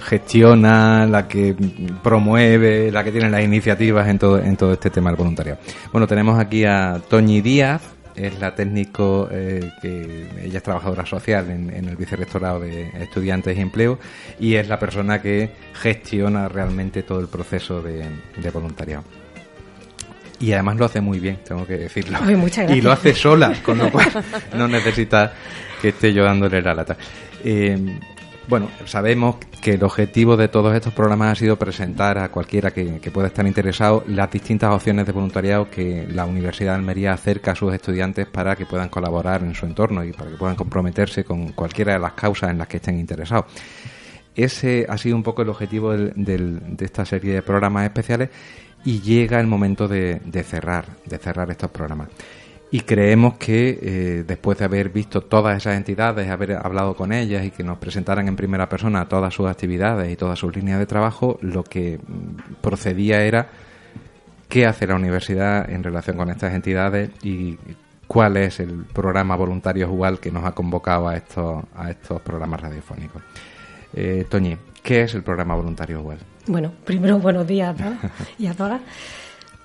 gestiona, 0.00 1.06
la 1.06 1.28
que 1.28 1.54
promueve, 2.02 2.90
la 2.90 3.04
que 3.04 3.12
tiene 3.12 3.30
las 3.30 3.42
iniciativas 3.42 4.08
en 4.08 4.18
todo, 4.18 4.38
en 4.38 4.56
todo 4.56 4.72
este 4.72 4.90
tema 4.90 5.10
del 5.10 5.16
voluntariado. 5.16 5.60
Bueno, 5.92 6.06
tenemos 6.06 6.38
aquí 6.38 6.64
a 6.64 7.00
Toñi 7.08 7.40
Díaz, 7.42 7.82
es 8.14 8.38
la 8.40 8.54
técnico 8.54 9.28
eh, 9.30 9.70
que 9.82 10.26
ella 10.42 10.56
es 10.56 10.62
trabajadora 10.62 11.04
social 11.04 11.50
en, 11.50 11.70
en, 11.70 11.86
el 11.86 11.96
vicerrectorado 11.96 12.60
de 12.60 12.88
estudiantes 13.02 13.58
y 13.58 13.60
empleo 13.60 13.98
y 14.40 14.54
es 14.54 14.68
la 14.68 14.78
persona 14.78 15.20
que 15.20 15.50
gestiona 15.74 16.48
realmente 16.48 17.02
todo 17.02 17.20
el 17.20 17.28
proceso 17.28 17.82
de 17.82 18.50
voluntariado. 18.50 19.04
Y 20.38 20.52
además 20.52 20.76
lo 20.76 20.84
hace 20.84 21.00
muy 21.00 21.18
bien, 21.18 21.38
tengo 21.46 21.66
que 21.66 21.78
decirlo. 21.78 22.18
Ay. 22.20 22.36
Y 22.68 22.80
lo 22.80 22.92
hace 22.92 23.14
sola, 23.14 23.54
con 23.62 23.78
lo 23.78 23.90
cual 23.90 24.08
no 24.56 24.68
necesita 24.68 25.32
que 25.80 25.88
esté 25.88 26.12
yo 26.12 26.24
dándole 26.24 26.60
la 26.60 26.74
lata. 26.74 26.96
Eh, 27.42 27.98
bueno, 28.48 28.70
sabemos 28.84 29.36
que 29.60 29.72
el 29.72 29.82
objetivo 29.82 30.36
de 30.36 30.46
todos 30.46 30.72
estos 30.74 30.94
programas 30.94 31.32
ha 31.32 31.34
sido 31.34 31.56
presentar 31.56 32.18
a 32.18 32.28
cualquiera 32.28 32.70
que, 32.70 33.00
que, 33.00 33.10
pueda 33.10 33.26
estar 33.26 33.44
interesado 33.44 34.04
las 34.06 34.30
distintas 34.30 34.72
opciones 34.72 35.04
de 35.04 35.12
voluntariado 35.12 35.68
que 35.68 36.06
la 36.08 36.26
Universidad 36.26 36.72
de 36.72 36.76
Almería 36.76 37.12
acerca 37.12 37.52
a 37.52 37.54
sus 37.56 37.74
estudiantes 37.74 38.26
para 38.26 38.54
que 38.54 38.64
puedan 38.64 38.88
colaborar 38.88 39.42
en 39.42 39.54
su 39.54 39.66
entorno 39.66 40.04
y 40.04 40.12
para 40.12 40.30
que 40.30 40.36
puedan 40.36 40.54
comprometerse 40.54 41.24
con 41.24 41.52
cualquiera 41.52 41.94
de 41.94 41.98
las 41.98 42.12
causas 42.12 42.50
en 42.50 42.58
las 42.58 42.68
que 42.68 42.76
estén 42.76 43.00
interesados. 43.00 43.46
Ese 44.36 44.86
ha 44.88 44.96
sido 44.96 45.16
un 45.16 45.24
poco 45.24 45.42
el 45.42 45.48
objetivo 45.48 45.92
del, 45.92 46.12
del, 46.14 46.76
de 46.76 46.84
esta 46.84 47.04
serie 47.04 47.34
de 47.34 47.42
programas 47.42 47.84
especiales 47.84 48.28
y 48.84 49.00
llega 49.00 49.40
el 49.40 49.46
momento 49.46 49.88
de, 49.88 50.20
cerrar, 50.44 50.86
de 51.04 51.18
cerrar 51.18 51.50
estos 51.50 51.70
programas. 51.70 52.08
Y 52.70 52.80
creemos 52.80 53.34
que 53.34 53.78
eh, 53.80 54.24
después 54.26 54.58
de 54.58 54.64
haber 54.64 54.90
visto 54.90 55.20
todas 55.20 55.56
esas 55.56 55.76
entidades, 55.76 56.28
haber 56.28 56.52
hablado 56.52 56.94
con 56.96 57.12
ellas 57.12 57.44
y 57.44 57.50
que 57.50 57.62
nos 57.62 57.78
presentaran 57.78 58.26
en 58.28 58.36
primera 58.36 58.68
persona 58.68 59.08
todas 59.08 59.32
sus 59.32 59.48
actividades 59.48 60.12
y 60.12 60.16
todas 60.16 60.38
sus 60.38 60.54
líneas 60.54 60.78
de 60.78 60.86
trabajo, 60.86 61.38
lo 61.42 61.62
que 61.62 62.00
procedía 62.60 63.22
era 63.22 63.48
qué 64.48 64.66
hace 64.66 64.86
la 64.86 64.96
universidad 64.96 65.70
en 65.70 65.82
relación 65.82 66.16
con 66.16 66.28
estas 66.30 66.54
entidades 66.54 67.10
y 67.22 67.56
cuál 68.06 68.36
es 68.36 68.60
el 68.60 68.84
programa 68.84 69.36
Voluntarios 69.36 69.90
Igual 69.90 70.20
que 70.20 70.30
nos 70.30 70.44
ha 70.44 70.52
convocado 70.52 71.08
a 71.08 71.16
estos, 71.16 71.64
a 71.74 71.90
estos 71.90 72.20
programas 72.22 72.60
radiofónicos. 72.60 73.22
Eh, 73.92 74.26
Toñi, 74.28 74.56
¿qué 74.82 75.02
es 75.02 75.14
el 75.14 75.22
programa 75.22 75.54
Voluntarios 75.54 76.00
Igual? 76.00 76.18
Bueno, 76.46 76.72
primero 76.84 77.18
buenos 77.18 77.46
días 77.46 77.70
a 77.70 77.74
todos 77.74 78.12
y 78.38 78.46
a 78.46 78.54
todas 78.54 78.80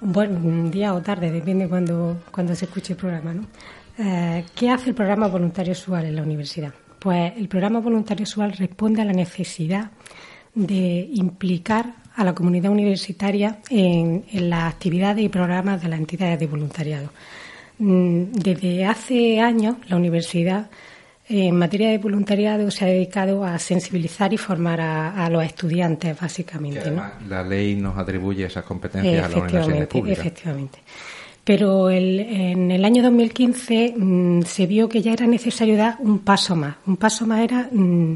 buen 0.01 0.71
día 0.71 0.93
o 0.95 1.01
tarde, 1.01 1.31
depende 1.31 1.69
cuando, 1.69 2.23
cuando 2.31 2.55
se 2.55 2.65
escuche 2.65 2.93
el 2.93 2.99
programa. 2.99 3.33
¿no? 3.33 3.45
Eh, 3.97 4.43
¿Qué 4.55 4.69
hace 4.69 4.89
el 4.89 4.95
programa 4.95 5.27
Voluntario 5.27 5.73
Usual 5.73 6.05
en 6.05 6.15
la 6.15 6.23
universidad? 6.23 6.73
Pues 6.99 7.33
el 7.37 7.47
programa 7.47 7.79
Voluntario 7.79 8.23
Usual 8.23 8.53
responde 8.53 9.01
a 9.01 9.05
la 9.05 9.13
necesidad 9.13 9.91
de 10.53 11.07
implicar 11.13 11.93
a 12.15 12.23
la 12.23 12.33
comunidad 12.33 12.71
universitaria 12.71 13.59
en, 13.69 14.25
en 14.31 14.49
las 14.49 14.73
actividades 14.73 15.23
y 15.23 15.29
programas 15.29 15.81
de 15.81 15.87
las 15.87 15.99
entidades 15.99 16.39
de 16.39 16.47
voluntariado. 16.47 17.09
Desde 17.77 18.85
hace 18.85 19.39
años, 19.39 19.77
la 19.87 19.95
universidad 19.95 20.69
en 21.31 21.55
materia 21.55 21.89
de 21.89 21.97
voluntariado 21.97 22.69
se 22.71 22.83
ha 22.83 22.87
dedicado 22.87 23.45
a 23.45 23.57
sensibilizar 23.57 24.33
y 24.33 24.37
formar 24.37 24.81
a, 24.81 25.25
a 25.25 25.29
los 25.29 25.43
estudiantes, 25.43 26.19
básicamente. 26.19 26.91
¿no? 26.91 27.03
La 27.29 27.43
ley 27.43 27.75
nos 27.75 27.97
atribuye 27.97 28.45
esas 28.45 28.65
competencias 28.65 29.25
a 29.25 29.29
la 29.29 29.37
universidad 29.37 29.87
pública. 29.87 30.21
Efectivamente. 30.21 30.79
Pero 31.43 31.89
el, 31.89 32.19
en 32.19 32.71
el 32.71 32.85
año 32.85 33.01
2015 33.01 33.95
mmm, 33.97 34.41
se 34.43 34.65
vio 34.67 34.87
que 34.87 35.01
ya 35.01 35.13
era 35.13 35.25
necesario 35.25 35.75
dar 35.77 35.95
un 35.99 36.19
paso 36.19 36.55
más. 36.55 36.75
Un 36.85 36.97
paso 36.97 37.25
más 37.25 37.39
era 37.41 37.67
mmm, 37.71 38.15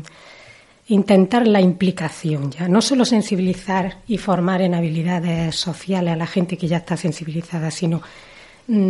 intentar 0.90 1.48
la 1.48 1.62
implicación 1.62 2.52
ya. 2.52 2.68
No 2.68 2.82
solo 2.82 3.06
sensibilizar 3.06 3.98
y 4.08 4.18
formar 4.18 4.62
en 4.62 4.76
habilidades 4.76 5.56
sociales 5.56 6.14
a 6.14 6.18
la 6.18 6.28
gente 6.28 6.58
que 6.58 6.68
ya 6.68 6.78
está 6.78 6.98
sensibilizada, 6.98 7.72
sino 7.72 8.02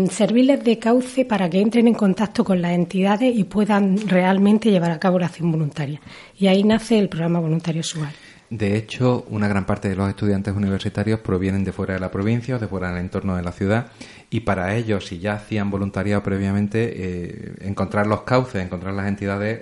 servirles 0.09 0.63
de 0.63 0.79
cauce 0.79 1.25
para 1.25 1.49
que 1.49 1.59
entren 1.59 1.87
en 1.87 1.93
contacto 1.93 2.43
con 2.43 2.61
las 2.61 2.71
entidades 2.71 3.35
y 3.35 3.43
puedan 3.43 4.07
realmente 4.07 4.71
llevar 4.71 4.91
a 4.91 4.99
cabo 4.99 5.19
la 5.19 5.25
acción 5.27 5.51
voluntaria. 5.51 5.99
Y 6.37 6.47
ahí 6.47 6.63
nace 6.63 6.97
el 6.97 7.09
programa 7.09 7.39
Voluntario 7.39 7.81
Usual. 7.81 8.13
De 8.49 8.77
hecho, 8.77 9.25
una 9.29 9.47
gran 9.47 9.65
parte 9.65 9.89
de 9.89 9.95
los 9.95 10.07
estudiantes 10.07 10.55
universitarios 10.55 11.19
provienen 11.19 11.63
de 11.63 11.71
fuera 11.71 11.95
de 11.95 11.99
la 11.99 12.11
provincia 12.11 12.55
o 12.55 12.59
de 12.59 12.67
fuera 12.67 12.89
del 12.89 12.99
entorno 12.99 13.35
de 13.35 13.41
la 13.41 13.51
ciudad 13.51 13.87
y 14.29 14.41
para 14.41 14.75
ellos, 14.75 15.07
si 15.07 15.19
ya 15.19 15.33
hacían 15.33 15.71
voluntariado 15.71 16.21
previamente, 16.21 16.93
eh, 16.95 17.55
encontrar 17.61 18.05
los 18.05 18.21
cauces, 18.21 18.63
encontrar 18.63 18.93
las 18.93 19.07
entidades, 19.07 19.61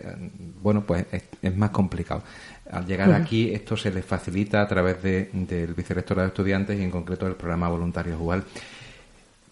bueno, 0.61 0.83
pues 0.85 1.05
es, 1.11 1.23
es 1.41 1.55
más 1.55 1.69
complicado. 1.69 2.23
Al 2.69 2.85
llegar 2.85 3.09
uh 3.09 3.13
-huh. 3.13 3.21
aquí, 3.21 3.51
esto 3.53 3.77
se 3.77 3.91
les 3.91 4.05
facilita 4.05 4.61
a 4.61 4.67
través 4.67 5.01
de, 5.01 5.29
del 5.31 5.73
vicerrectorado 5.73 6.27
de 6.27 6.31
estudiantes 6.31 6.79
y 6.79 6.83
en 6.83 6.91
concreto 6.91 7.25
del 7.25 7.35
programa 7.35 7.69
Voluntarios 7.69 8.19
Igual. 8.19 8.43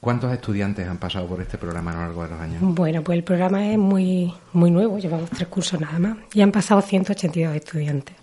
¿Cuántos 0.02 0.34
estudiantes 0.34 0.88
han 0.88 0.98
pasado 0.98 1.28
por 1.28 1.40
este 1.42 1.60
programa 1.60 1.92
a 1.92 1.94
lo 1.94 2.02
largo 2.02 2.24
de 2.24 2.30
los 2.30 2.40
años? 2.40 2.58
Bueno, 2.62 3.04
pues 3.04 3.20
el 3.20 3.24
programa 3.24 3.70
es 3.70 3.78
muy, 3.78 4.34
muy 4.52 4.72
nuevo, 4.72 4.98
llevamos 4.98 5.30
tres 5.30 5.48
cursos 5.48 5.80
nada 5.80 6.00
más, 6.00 6.18
y 6.34 6.42
han 6.42 6.52
pasado 6.52 6.82
182 6.82 7.56
estudiantes. 7.56 8.16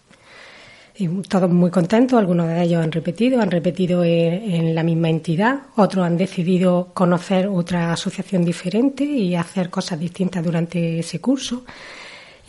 Y 0.97 1.07
todos 1.07 1.49
muy 1.49 1.71
contentos, 1.71 2.19
algunos 2.19 2.49
de 2.49 2.65
ellos 2.65 2.83
han 2.83 2.91
repetido, 2.91 3.41
han 3.41 3.53
repetido 3.53 4.03
en, 4.03 4.55
en, 4.55 4.75
la 4.75 4.83
misma 4.83 5.09
entidad, 5.09 5.61
otros 5.77 6.05
han 6.05 6.17
decidido 6.17 6.91
conocer 6.93 7.47
otra 7.47 7.93
asociación 7.93 8.45
diferente 8.45 9.05
y 9.05 9.37
hacer 9.37 9.71
cosas 9.71 10.01
distintas 10.01 10.45
durante 10.45 10.99
ese 10.99 11.21
curso. 11.21 11.65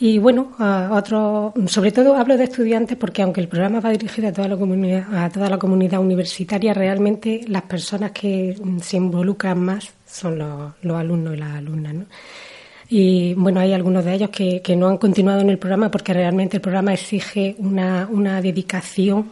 Y 0.02 0.18
bueno, 0.18 0.52
a 0.58 0.88
otros, 0.94 1.52
sobre 1.66 1.92
todo 1.92 2.16
hablo 2.16 2.38
de 2.38 2.44
estudiantes 2.44 2.96
porque 2.96 3.20
aunque 3.20 3.42
el 3.42 3.48
programa 3.48 3.80
va 3.80 3.90
dirigido 3.90 4.28
a 4.28 4.32
toda 4.32 4.48
la 4.48 4.56
comunidad, 4.56 5.14
a 5.14 5.28
toda 5.28 5.50
la 5.50 5.58
comunidad 5.58 6.00
universitaria, 6.00 6.72
realmente 6.72 7.42
las 7.46 7.64
personas 7.64 8.12
que 8.12 8.56
se 8.80 8.96
involucran 8.96 9.60
más 9.60 9.92
son 10.06 10.38
los, 10.38 10.72
los 10.80 10.96
alumnos 10.96 11.34
y 11.34 11.36
las 11.36 11.54
alumnas. 11.54 12.06
Y 12.88 13.34
bueno, 13.34 13.60
hay 13.60 13.74
algunos 13.74 14.02
de 14.06 14.14
ellos 14.14 14.30
que, 14.30 14.62
que, 14.62 14.74
no 14.74 14.88
han 14.88 14.96
continuado 14.96 15.42
en 15.42 15.50
el 15.50 15.58
programa 15.58 15.90
porque 15.90 16.14
realmente 16.14 16.56
el 16.56 16.62
programa 16.62 16.94
exige 16.94 17.54
una, 17.58 18.08
una 18.10 18.40
dedicación 18.40 19.30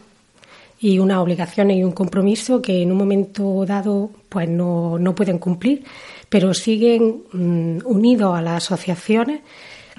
y 0.79 0.99
unas 0.99 1.17
obligaciones 1.17 1.77
y 1.77 1.83
un 1.83 1.93
compromiso 1.93 2.61
que 2.61 2.83
en 2.83 2.91
un 2.91 2.97
momento 2.99 3.65
dado 3.65 4.11
pues 4.29 4.47
no, 4.47 4.99
no 4.99 5.15
pueden 5.15 5.39
cumplir, 5.39 5.83
pero 6.29 6.53
siguen 6.53 7.23
um, 7.33 7.79
unidos 7.85 8.37
a 8.37 8.41
las 8.43 8.63
asociaciones 8.63 9.41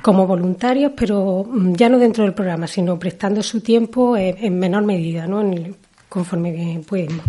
como 0.03 0.27
voluntarios, 0.27 0.93
pero 0.97 1.47
ya 1.73 1.89
no 1.89 1.99
dentro 1.99 2.25
del 2.25 2.35
programa, 2.35 2.67
sino 2.67 2.99
prestando 2.99 3.43
su 3.43 3.61
tiempo 3.61 4.17
en, 4.17 4.37
en 4.39 4.59
menor 4.59 4.85
medida, 4.85 5.27
¿no? 5.27 5.41
En 5.41 5.55
el, 5.55 5.75
conforme 6.09 6.83
pueden. 6.87 7.21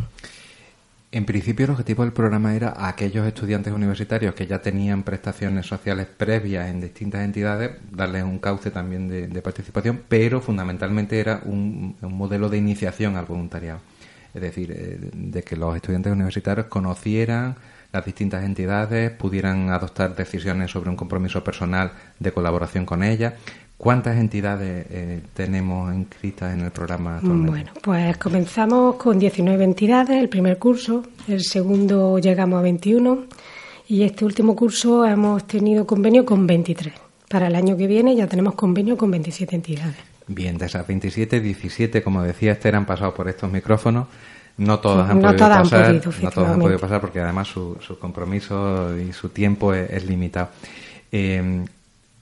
En 1.14 1.26
principio, 1.26 1.66
el 1.66 1.72
objetivo 1.72 2.04
del 2.04 2.14
programa 2.14 2.56
era 2.56 2.70
a 2.70 2.88
aquellos 2.88 3.28
estudiantes 3.28 3.74
universitarios 3.74 4.34
que 4.34 4.48
ya 4.48 4.62
tenían 4.62 5.04
prestaciones 5.04 5.66
sociales 5.66 6.08
previas 6.08 6.70
en 6.70 6.80
distintas 6.80 7.26
entidades, 7.26 7.72
darles 7.92 8.24
un 8.24 8.40
cauce 8.40 8.72
también 8.72 9.10
de, 9.10 9.28
de 9.28 9.42
participación, 9.42 10.04
pero 10.08 10.40
fundamentalmente 10.40 11.20
era 11.20 11.42
un, 11.44 11.98
un, 12.02 12.14
modelo 12.14 12.48
de 12.48 12.58
iniciación 12.58 13.18
al 13.18 13.26
voluntariado. 13.26 13.82
Es 14.34 14.42
decir, 14.42 14.72
eh, 14.72 14.98
de 15.14 15.44
que 15.44 15.58
los 15.58 15.76
estudiantes 15.76 16.14
universitarios 16.14 16.68
conocieran 16.68 17.58
las 17.92 18.06
distintas 18.06 18.44
entidades 18.44 19.12
pudieran 19.12 19.70
adoptar 19.70 20.16
decisiones 20.16 20.72
sobre 20.72 20.90
un 20.90 20.96
compromiso 20.96 21.44
personal 21.44 21.92
de 22.20 22.32
colaboración 22.32 22.86
con 22.86 23.04
ellas. 23.04 23.34
¿Cuántas 23.78 24.18
entidades 24.18 24.86
eh, 24.90 25.22
tenemos 25.34 25.94
inscritas 25.94 26.54
en 26.54 26.62
el 26.62 26.72
programa 26.72 27.16
actualmente? 27.16 27.50
Bueno, 27.50 27.72
pues 27.82 28.18
comenzamos 28.18 28.96
con 28.96 29.18
19 29.18 29.64
entidades 29.64 30.22
el 30.22 30.30
primer 30.30 30.60
curso, 30.60 31.04
el 31.28 31.44
segundo 31.44 32.20
llegamos 32.20 32.60
a 32.60 32.62
21 32.62 33.26
y 33.88 34.04
este 34.04 34.24
último 34.24 34.56
curso 34.56 35.04
hemos 35.06 35.48
tenido 35.48 35.88
convenio 35.88 36.26
con 36.26 36.46
23. 36.46 36.94
Para 37.28 37.48
el 37.48 37.56
año 37.56 37.76
que 37.76 37.88
viene 37.88 38.16
ya 38.16 38.28
tenemos 38.28 38.54
convenio 38.54 38.96
con 38.96 39.10
27 39.10 39.56
entidades. 39.56 39.98
Bien, 40.28 40.58
de 40.58 40.68
esas 40.68 40.86
27, 40.86 41.42
17, 41.42 42.04
como 42.04 42.22
decía 42.22 42.54
Esther, 42.54 42.76
han 42.76 42.86
pasado 42.86 43.14
por 43.14 43.28
estos 43.28 43.52
micrófonos. 43.52 44.08
No 44.58 44.80
todas 44.80 45.10
han 45.10 45.18
No 45.20 45.30
podido 45.30 45.38
todas 45.38 45.58
han 45.58 45.64
pasar, 45.64 45.86
podido, 46.02 46.24
no 46.24 46.32
todas 46.32 46.52
han 46.52 46.60
podido 46.60 46.80
pasar 46.80 47.02
porque 47.02 47.20
además 47.20 47.48
su, 47.48 47.78
su 47.80 47.98
compromiso 47.98 48.98
y 48.98 49.14
su 49.14 49.30
tiempo 49.30 49.74
es, 49.74 49.90
es 49.90 50.06
limitado. 50.06 50.50
Eh, 51.12 51.66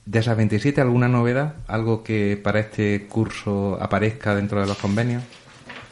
de 0.06 0.18
esas 0.18 0.36
27, 0.36 0.80
¿alguna 0.80 1.08
novedad? 1.08 1.54
¿Algo 1.68 2.02
que 2.02 2.40
para 2.42 2.60
este 2.60 3.06
curso 3.06 3.78
aparezca 3.80 4.34
dentro 4.34 4.60
de 4.60 4.66
los 4.66 4.76
convenios 4.78 5.22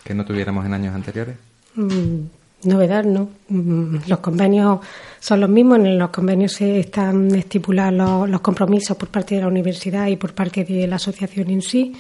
que 0.03 0.15
no 0.15 0.25
tuviéramos 0.25 0.65
en 0.67 0.75
años 0.75 0.95
anteriores? 0.95 1.37
Mm, 1.75 2.23
Novedad, 2.65 3.05
no. 3.05 3.29
Mm, 3.49 3.99
Los 4.09 4.19
convenios 4.19 4.81
son 5.21 5.41
los 5.41 5.49
mismos. 5.49 5.79
En 5.79 5.99
los 5.99 6.11
convenios 6.11 6.53
se 6.53 6.81
están 6.81 7.33
estipulados 7.35 7.95
los, 7.95 8.29
los 8.29 8.41
compromisos 8.41 8.97
por 8.97 9.09
parte 9.09 9.37
de 9.37 9.43
la 9.43 9.47
universidad 9.49 10.09
y 10.09 10.17
por 10.17 10.35
parte 10.35 10.65
de 10.65 10.87
la 10.89 10.97
asociación 10.97 11.51
en 11.51 11.63
sí. 11.63 11.93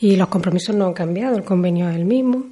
Y 0.00 0.16
los 0.16 0.26
compromisos 0.26 0.74
no 0.74 0.86
han 0.86 0.94
cambiado. 0.94 1.36
El 1.36 1.44
convenio 1.44 1.88
es 1.88 1.94
el 1.94 2.04
mismo. 2.04 2.46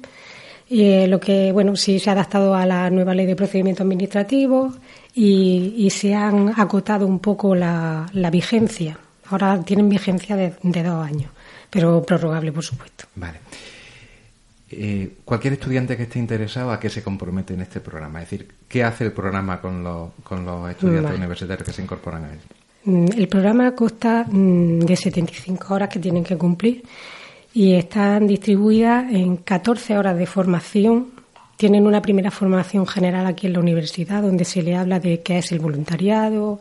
Y, 0.71 0.83
eh, 0.83 1.07
lo 1.07 1.19
que, 1.19 1.51
bueno, 1.51 1.75
sí 1.75 1.99
se 1.99 2.09
ha 2.09 2.13
adaptado 2.13 2.55
a 2.55 2.65
la 2.65 2.89
nueva 2.89 3.13
ley 3.13 3.25
de 3.25 3.35
procedimiento 3.35 3.83
administrativo 3.83 4.73
y, 5.13 5.73
y 5.77 5.89
se 5.89 6.15
han 6.15 6.53
acotado 6.55 7.05
un 7.05 7.19
poco 7.19 7.53
la, 7.53 8.05
la 8.13 8.29
vigencia. 8.29 8.97
Ahora 9.29 9.61
tienen 9.61 9.89
vigencia 9.89 10.37
de, 10.37 10.53
de 10.63 10.83
dos 10.83 11.05
años, 11.05 11.29
pero 11.69 12.01
prorrogable, 12.03 12.53
por 12.53 12.63
supuesto. 12.63 13.03
Vale. 13.15 13.39
Eh, 14.69 15.17
cualquier 15.25 15.53
estudiante 15.53 15.97
que 15.97 16.03
esté 16.03 16.19
interesado, 16.19 16.71
¿a 16.71 16.79
qué 16.79 16.89
se 16.89 17.03
compromete 17.03 17.53
en 17.53 17.61
este 17.61 17.81
programa? 17.81 18.21
Es 18.21 18.29
decir, 18.29 18.47
¿qué 18.69 18.85
hace 18.85 19.03
el 19.03 19.11
programa 19.11 19.59
con 19.59 19.83
los, 19.83 20.11
con 20.23 20.45
los 20.45 20.69
estudiantes 20.69 21.03
Vale. 21.03 21.17
universitarios 21.17 21.65
que 21.67 21.73
se 21.73 21.81
incorporan 21.81 22.23
a 22.23 22.31
él? 22.31 22.39
Mm, 22.85 23.07
El 23.17 23.27
programa 23.27 23.75
consta 23.75 24.25
mm, 24.25 24.79
de 24.79 24.95
75 24.95 25.73
horas 25.73 25.89
que 25.89 25.99
tienen 25.99 26.23
que 26.23 26.37
cumplir 26.37 26.83
y 27.53 27.73
están 27.73 28.27
distribuidas 28.27 29.11
en 29.11 29.37
14 29.37 29.97
horas 29.97 30.17
de 30.17 30.25
formación. 30.25 31.07
Tienen 31.57 31.85
una 31.85 32.01
primera 32.01 32.31
formación 32.31 32.87
general 32.87 33.25
aquí 33.27 33.47
en 33.47 33.53
la 33.53 33.59
universidad 33.59 34.21
donde 34.23 34.45
se 34.45 34.61
le 34.63 34.75
habla 34.75 34.99
de 34.99 35.21
qué 35.21 35.37
es 35.39 35.51
el 35.51 35.59
voluntariado, 35.59 36.59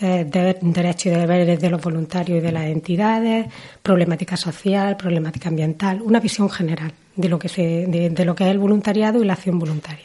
eh, 0.00 0.26
de- 0.30 0.58
derechos 0.60 1.06
y 1.06 1.10
deberes 1.10 1.58
de 1.60 1.70
los 1.70 1.80
voluntarios 1.80 2.38
y 2.38 2.40
de 2.42 2.52
las 2.52 2.66
entidades, 2.66 3.46
problemática 3.82 4.36
social, 4.36 4.96
problemática 4.96 5.48
ambiental, 5.48 6.02
una 6.02 6.20
visión 6.20 6.50
general 6.50 6.92
de 7.16 7.28
lo 7.28 7.38
que 7.38 7.48
se, 7.48 7.86
de, 7.88 8.10
de 8.10 8.24
lo 8.24 8.34
que 8.34 8.44
es 8.44 8.50
el 8.50 8.58
voluntariado 8.58 9.22
y 9.22 9.26
la 9.26 9.32
acción 9.32 9.58
voluntaria. 9.58 10.04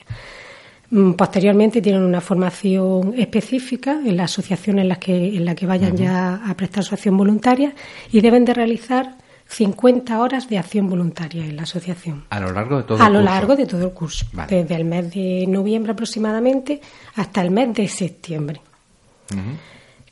Mm, 0.89 1.12
Posteriormente 1.12 1.82
tienen 1.82 2.04
una 2.04 2.22
formación 2.22 3.13
específica 3.17 4.00
en 4.04 4.15
la 4.17 4.24
asociación 4.24 4.80
en 4.80 4.88
la 4.88 4.96
que, 4.96 5.36
en 5.38 5.44
la 5.46 5.56
que 5.56 5.65
vayan 5.65 5.96
ya 5.98 6.41
a 6.46 6.54
prestar 6.56 6.84
su 6.86 6.96
acción 6.96 7.17
voluntaria 7.17 7.74
y 8.12 8.22
deben 8.22 8.46
de 8.46 8.54
realizar 8.54 9.15
50 9.52 10.20
horas 10.20 10.48
de 10.50 10.58
acción 10.58 10.90
voluntaria 10.90 11.46
en 11.46 11.58
la 11.58 11.64
asociación. 11.64 12.24
A 12.30 12.40
lo 12.40 12.52
largo 12.52 12.78
de 12.78 12.84
todo 12.84 13.02
a 13.04 13.08
el 13.08 13.14
lo 13.14 13.20
curso. 13.20 13.34
largo 13.34 13.56
de 13.58 13.66
todo 13.66 13.84
el 13.84 13.92
curso, 13.92 14.26
Vale. 14.34 14.56
desde 14.64 14.76
el 14.76 14.86
mes 14.86 15.14
de 15.14 15.46
noviembre 15.48 15.92
aproximadamente 15.92 16.80
hasta 17.16 17.42
el 17.42 17.52
mes 17.52 17.74
de 17.74 17.88
septiembre 17.88 18.62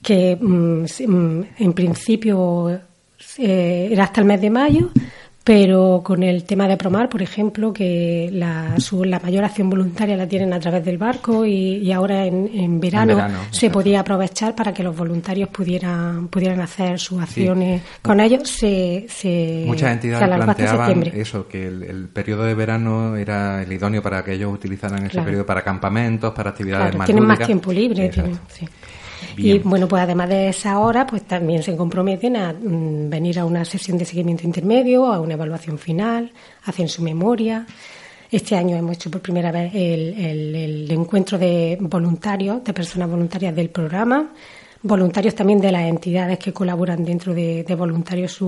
que 0.02 0.38
mm, 0.40 0.86
mm, 1.08 1.46
en 1.58 1.74
principio 1.74 2.70
eh, 3.38 3.90
era 3.92 4.06
hasta 4.06 4.22
el 4.22 4.28
mes 4.28 4.40
de 4.42 4.50
mayo, 4.50 4.92
pero 5.50 6.02
con 6.04 6.22
el 6.22 6.44
tema 6.44 6.68
de 6.68 6.78
Promar, 6.78 7.10
por 7.10 7.24
ejemplo, 7.24 7.74
que 7.74 8.30
la, 8.32 8.80
su- 8.80 9.04
la 9.04 9.20
mayor 9.20 9.44
acción 9.46 9.68
voluntaria 9.68 10.16
la 10.16 10.28
tienen 10.28 10.54
a 10.54 10.60
través 10.60 10.86
del 10.86 11.00
barco 11.00 11.44
y, 11.44 11.78
y 11.78 11.92
ahora 11.92 12.24
en, 12.28 12.52
en 12.54 12.80
verano, 12.80 13.16
verano, 13.16 13.40
se 13.50 13.66
exacto. 13.66 13.80
podía 13.80 14.02
aprovechar 14.02 14.54
para 14.54 14.72
que 14.76 14.84
los 14.84 14.96
voluntarios 14.96 15.50
pudieran 15.50 16.28
pudieran 16.28 16.62
hacer 16.62 17.00
sus 17.00 17.20
acciones 17.20 17.82
con 18.04 18.20
ellos. 18.20 18.48
Se, 18.48 19.08
se, 19.10 19.64
Muchas 19.66 19.88
se 19.90 19.94
entidades 19.94 20.22
hasta 20.32 20.44
planteaban 20.46 21.04
eso, 21.16 21.48
que 21.48 21.66
el, 21.66 21.82
el 21.82 22.08
periodo 22.10 22.44
de 22.44 22.54
verano 22.54 23.16
era 23.16 23.64
el 23.64 23.74
idóneo 23.74 24.04
para 24.04 24.24
que 24.24 24.34
ellos 24.34 24.54
utilizaran 24.54 25.00
ese 25.00 25.14
Claro. 25.14 25.26
periodo 25.26 25.46
para 25.48 25.64
campamentos, 25.64 26.32
para 26.32 26.52
actividades 26.52 26.84
Claro, 26.84 26.98
más 27.00 27.06
tienen 27.08 27.26
más 27.26 27.40
tiempo 27.40 27.74
libre. 27.74 28.10
Tienen- 28.10 28.38
sí. 28.50 28.68
Y 29.42 29.60
bueno, 29.60 29.88
pues 29.88 30.04
además 30.04 30.30
de 30.30 30.50
esa 30.50 30.80
hora, 30.80 31.08
pues 31.08 31.24
también 31.24 31.64
se 31.64 31.76
comprometen 31.76 32.36
a 32.36 32.54
mm, 32.54 33.10
venir 33.10 33.40
a 33.40 33.46
una 33.46 33.64
sesión 33.64 33.98
de 33.98 34.06
seguimiento 34.06 34.44
intermedio, 34.46 35.06
a 35.06 35.20
una 35.20 35.34
evaluación 35.34 35.78
final, 35.78 36.32
hacen 36.66 36.90
su 36.90 37.02
memoria. 37.02 37.66
Este 38.30 38.56
año 38.56 38.76
hemos 38.76 38.98
hecho 38.98 39.10
por 39.10 39.22
primera 39.22 39.52
vez 39.52 39.72
el, 39.74 40.88
encuentro 40.92 41.38
de 41.38 41.78
voluntarios, 41.80 42.64
de 42.64 42.74
personas 42.74 43.10
voluntarias 43.10 43.56
del 43.56 43.70
programa, 43.70 44.30
voluntarios 44.84 45.34
también 45.34 45.60
de 45.60 45.72
las 45.72 45.84
entidades 45.84 46.38
que 46.38 46.54
colaboran 46.54 47.04
dentro 47.04 47.34
de, 47.34 47.64
de 47.64 47.76
Voluntarios 47.76 48.40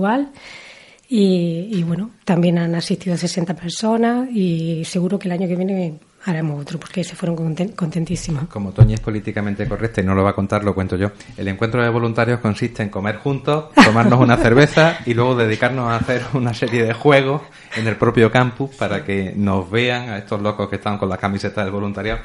y 1.14 1.82
bueno, 1.82 2.12
también 2.24 2.58
han 2.58 2.74
asistido 2.74 3.18
60 3.18 3.54
personas 3.54 4.30
y 4.32 4.82
seguro 4.86 5.18
que 5.18 5.28
el 5.28 5.32
año 5.32 5.46
que 5.46 5.56
viene 5.56 5.98
haremos 6.24 6.60
otro 6.60 6.78
porque 6.78 7.04
se 7.04 7.16
fueron 7.16 7.36
conten- 7.36 7.74
contentísimos. 7.74 8.46
Como 8.48 8.72
Toñi 8.72 8.94
es 8.94 9.00
políticamente 9.00 9.66
correcta 9.66 10.00
y 10.00 10.04
no 10.04 10.14
lo 10.14 10.22
va 10.22 10.30
a 10.30 10.34
contar, 10.34 10.64
lo 10.64 10.74
cuento 10.74 10.96
yo. 10.96 11.10
El 11.36 11.48
encuentro 11.48 11.82
de 11.82 11.88
voluntarios 11.88 12.40
consiste 12.40 12.82
en 12.82 12.88
comer 12.88 13.16
juntos, 13.16 13.66
tomarnos 13.84 14.20
una 14.20 14.36
cerveza 14.36 14.98
y 15.06 15.14
luego 15.14 15.34
dedicarnos 15.34 15.88
a 15.90 15.96
hacer 15.96 16.22
una 16.34 16.54
serie 16.54 16.84
de 16.84 16.92
juegos 16.92 17.42
en 17.76 17.86
el 17.86 17.96
propio 17.96 18.30
campus 18.30 18.70
para 18.76 19.04
que 19.04 19.32
nos 19.36 19.70
vean 19.70 20.10
a 20.10 20.18
estos 20.18 20.40
locos 20.40 20.68
que 20.68 20.76
están 20.76 20.98
con 20.98 21.08
la 21.08 21.16
camiseta 21.16 21.62
del 21.62 21.72
voluntariado 21.72 22.20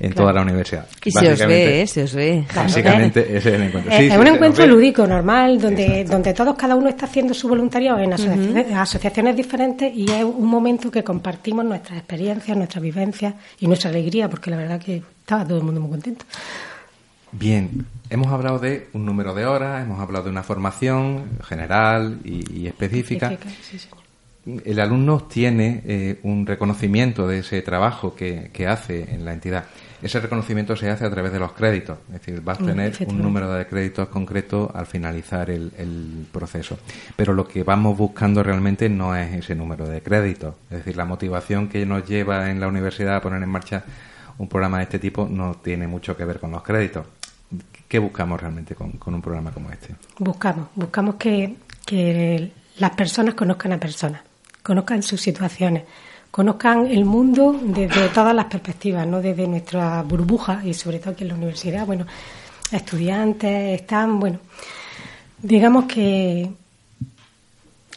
en 0.00 0.12
toda 0.12 0.32
la 0.32 0.42
universidad. 0.42 0.86
Y 1.04 1.10
se 1.10 1.32
os 1.32 1.46
ve, 1.46 1.82
¿eh? 1.82 1.86
Se 1.86 2.02
os 2.04 2.14
ve. 2.14 2.44
Básicamente 2.54 3.20
ese 3.20 3.36
es 3.36 3.54
el 3.54 3.62
encuentro. 3.62 3.92
Sí, 3.92 4.04
es 4.04 4.12
sí, 4.12 4.18
un 4.18 4.26
encuentro 4.26 4.66
lúdico, 4.66 5.06
normal, 5.06 5.60
donde, 5.60 6.04
donde 6.04 6.34
todos, 6.34 6.56
cada 6.56 6.76
uno 6.76 6.88
está 6.88 7.06
haciendo 7.06 7.34
su 7.34 7.48
voluntariado 7.48 7.98
en 7.98 8.12
asociaciones, 8.12 8.72
asociaciones 8.74 9.36
diferentes 9.36 9.92
y 9.94 10.10
es 10.10 10.24
un 10.24 10.46
momento 10.46 10.90
que 10.90 11.02
compartimos 11.02 11.64
nuestras 11.64 11.98
experiencias, 11.98 12.56
nuestras 12.56 12.82
vivencias 12.82 13.34
y 13.60 13.66
nuestra 13.66 13.90
alegría, 13.90 14.28
porque 14.28 14.50
la 14.50 14.56
verdad 14.56 14.80
que 14.80 15.02
estaba 15.20 15.44
todo 15.46 15.58
el 15.58 15.64
mundo 15.64 15.80
muy 15.80 15.90
contento. 15.90 16.24
Bien, 17.32 17.86
hemos 18.08 18.28
hablado 18.28 18.58
de 18.58 18.88
un 18.94 19.04
número 19.04 19.34
de 19.34 19.44
horas, 19.44 19.82
hemos 19.82 20.00
hablado 20.00 20.24
de 20.24 20.30
una 20.30 20.42
formación 20.42 21.26
general 21.44 22.20
y, 22.24 22.62
y 22.62 22.66
específica. 22.66 23.36
Sí. 23.62 23.78
El 24.64 24.80
alumno 24.80 25.20
tiene 25.24 25.82
eh, 25.84 26.20
un 26.22 26.46
reconocimiento 26.46 27.28
de 27.28 27.40
ese 27.40 27.60
trabajo 27.60 28.14
que, 28.14 28.50
que 28.52 28.66
hace 28.66 29.14
en 29.14 29.26
la 29.26 29.34
entidad. 29.34 29.66
Ese 30.00 30.20
reconocimiento 30.20 30.76
se 30.76 30.88
hace 30.90 31.04
a 31.04 31.10
través 31.10 31.32
de 31.32 31.38
los 31.38 31.52
créditos, 31.52 31.98
es 32.08 32.20
decir, 32.20 32.40
vas 32.40 32.58
a 32.60 32.62
Mm, 32.62 32.66
tener 32.66 32.96
un 33.06 33.20
número 33.20 33.52
de 33.52 33.66
créditos 33.66 34.08
concreto 34.08 34.70
al 34.74 34.86
finalizar 34.86 35.50
el, 35.50 35.72
el 35.76 36.26
proceso. 36.30 36.78
Pero 37.16 37.32
lo 37.32 37.46
que 37.48 37.64
vamos 37.64 37.96
buscando 37.96 38.42
realmente 38.42 38.88
no 38.88 39.16
es 39.16 39.32
ese 39.34 39.54
número 39.54 39.88
de 39.88 40.00
créditos, 40.02 40.54
es 40.70 40.78
decir, 40.78 40.96
la 40.96 41.04
motivación 41.04 41.68
que 41.68 41.84
nos 41.84 42.06
lleva 42.06 42.50
en 42.50 42.60
la 42.60 42.68
universidad 42.68 43.16
a 43.16 43.20
poner 43.20 43.42
en 43.42 43.48
marcha 43.48 43.84
un 44.38 44.48
programa 44.48 44.78
de 44.78 44.84
este 44.84 44.98
tipo 44.98 45.26
no 45.28 45.56
tiene 45.56 45.86
mucho 45.86 46.16
que 46.16 46.24
ver 46.24 46.38
con 46.38 46.52
los 46.52 46.62
créditos. 46.62 47.04
¿Qué 47.88 47.98
buscamos 47.98 48.40
realmente 48.40 48.74
con, 48.74 48.92
con 48.92 49.14
un 49.14 49.22
programa 49.22 49.50
como 49.50 49.70
este? 49.70 49.94
Buscamos, 50.18 50.68
buscamos 50.74 51.16
que, 51.16 51.56
que 51.84 52.52
las 52.78 52.90
personas 52.92 53.34
conozcan 53.34 53.72
a 53.72 53.80
personas, 53.80 54.22
conozcan 54.62 55.02
sus 55.02 55.20
situaciones, 55.20 55.84
conozcan 56.30 56.86
el 56.86 57.04
mundo 57.04 57.58
desde 57.62 58.08
todas 58.10 58.34
las 58.34 58.46
perspectivas, 58.46 59.06
no 59.06 59.20
desde 59.20 59.46
nuestra 59.46 60.02
burbuja 60.02 60.62
y 60.64 60.74
sobre 60.74 60.98
todo 60.98 61.10
aquí 61.10 61.24
en 61.24 61.28
la 61.28 61.34
universidad. 61.34 61.86
Bueno, 61.86 62.06
estudiantes 62.70 63.80
están, 63.80 64.20
bueno, 64.20 64.38
digamos 65.42 65.86
que 65.86 66.50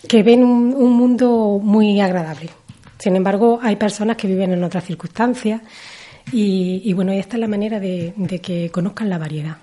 que 0.07 0.23
ven 0.23 0.43
un, 0.43 0.73
un 0.73 0.93
mundo 0.93 1.59
muy 1.61 1.99
agradable. 2.01 2.49
Sin 2.97 3.15
embargo, 3.15 3.59
hay 3.61 3.75
personas 3.75 4.17
que 4.17 4.27
viven 4.27 4.51
en 4.51 4.63
otras 4.63 4.85
circunstancias 4.85 5.61
y, 6.31 6.81
y, 6.85 6.93
bueno, 6.93 7.11
esta 7.11 7.35
es 7.35 7.39
la 7.41 7.47
manera 7.47 7.79
de, 7.79 8.13
de 8.15 8.39
que 8.39 8.69
conozcan 8.69 9.09
la 9.09 9.17
variedad 9.17 9.57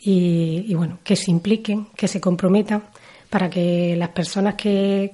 y, 0.00 0.64
y, 0.66 0.74
bueno, 0.74 0.98
que 1.04 1.16
se 1.16 1.30
impliquen, 1.30 1.88
que 1.96 2.08
se 2.08 2.20
comprometan 2.20 2.82
para 3.28 3.50
que 3.50 3.94
las 3.96 4.10
personas 4.10 4.54
que 4.54 5.12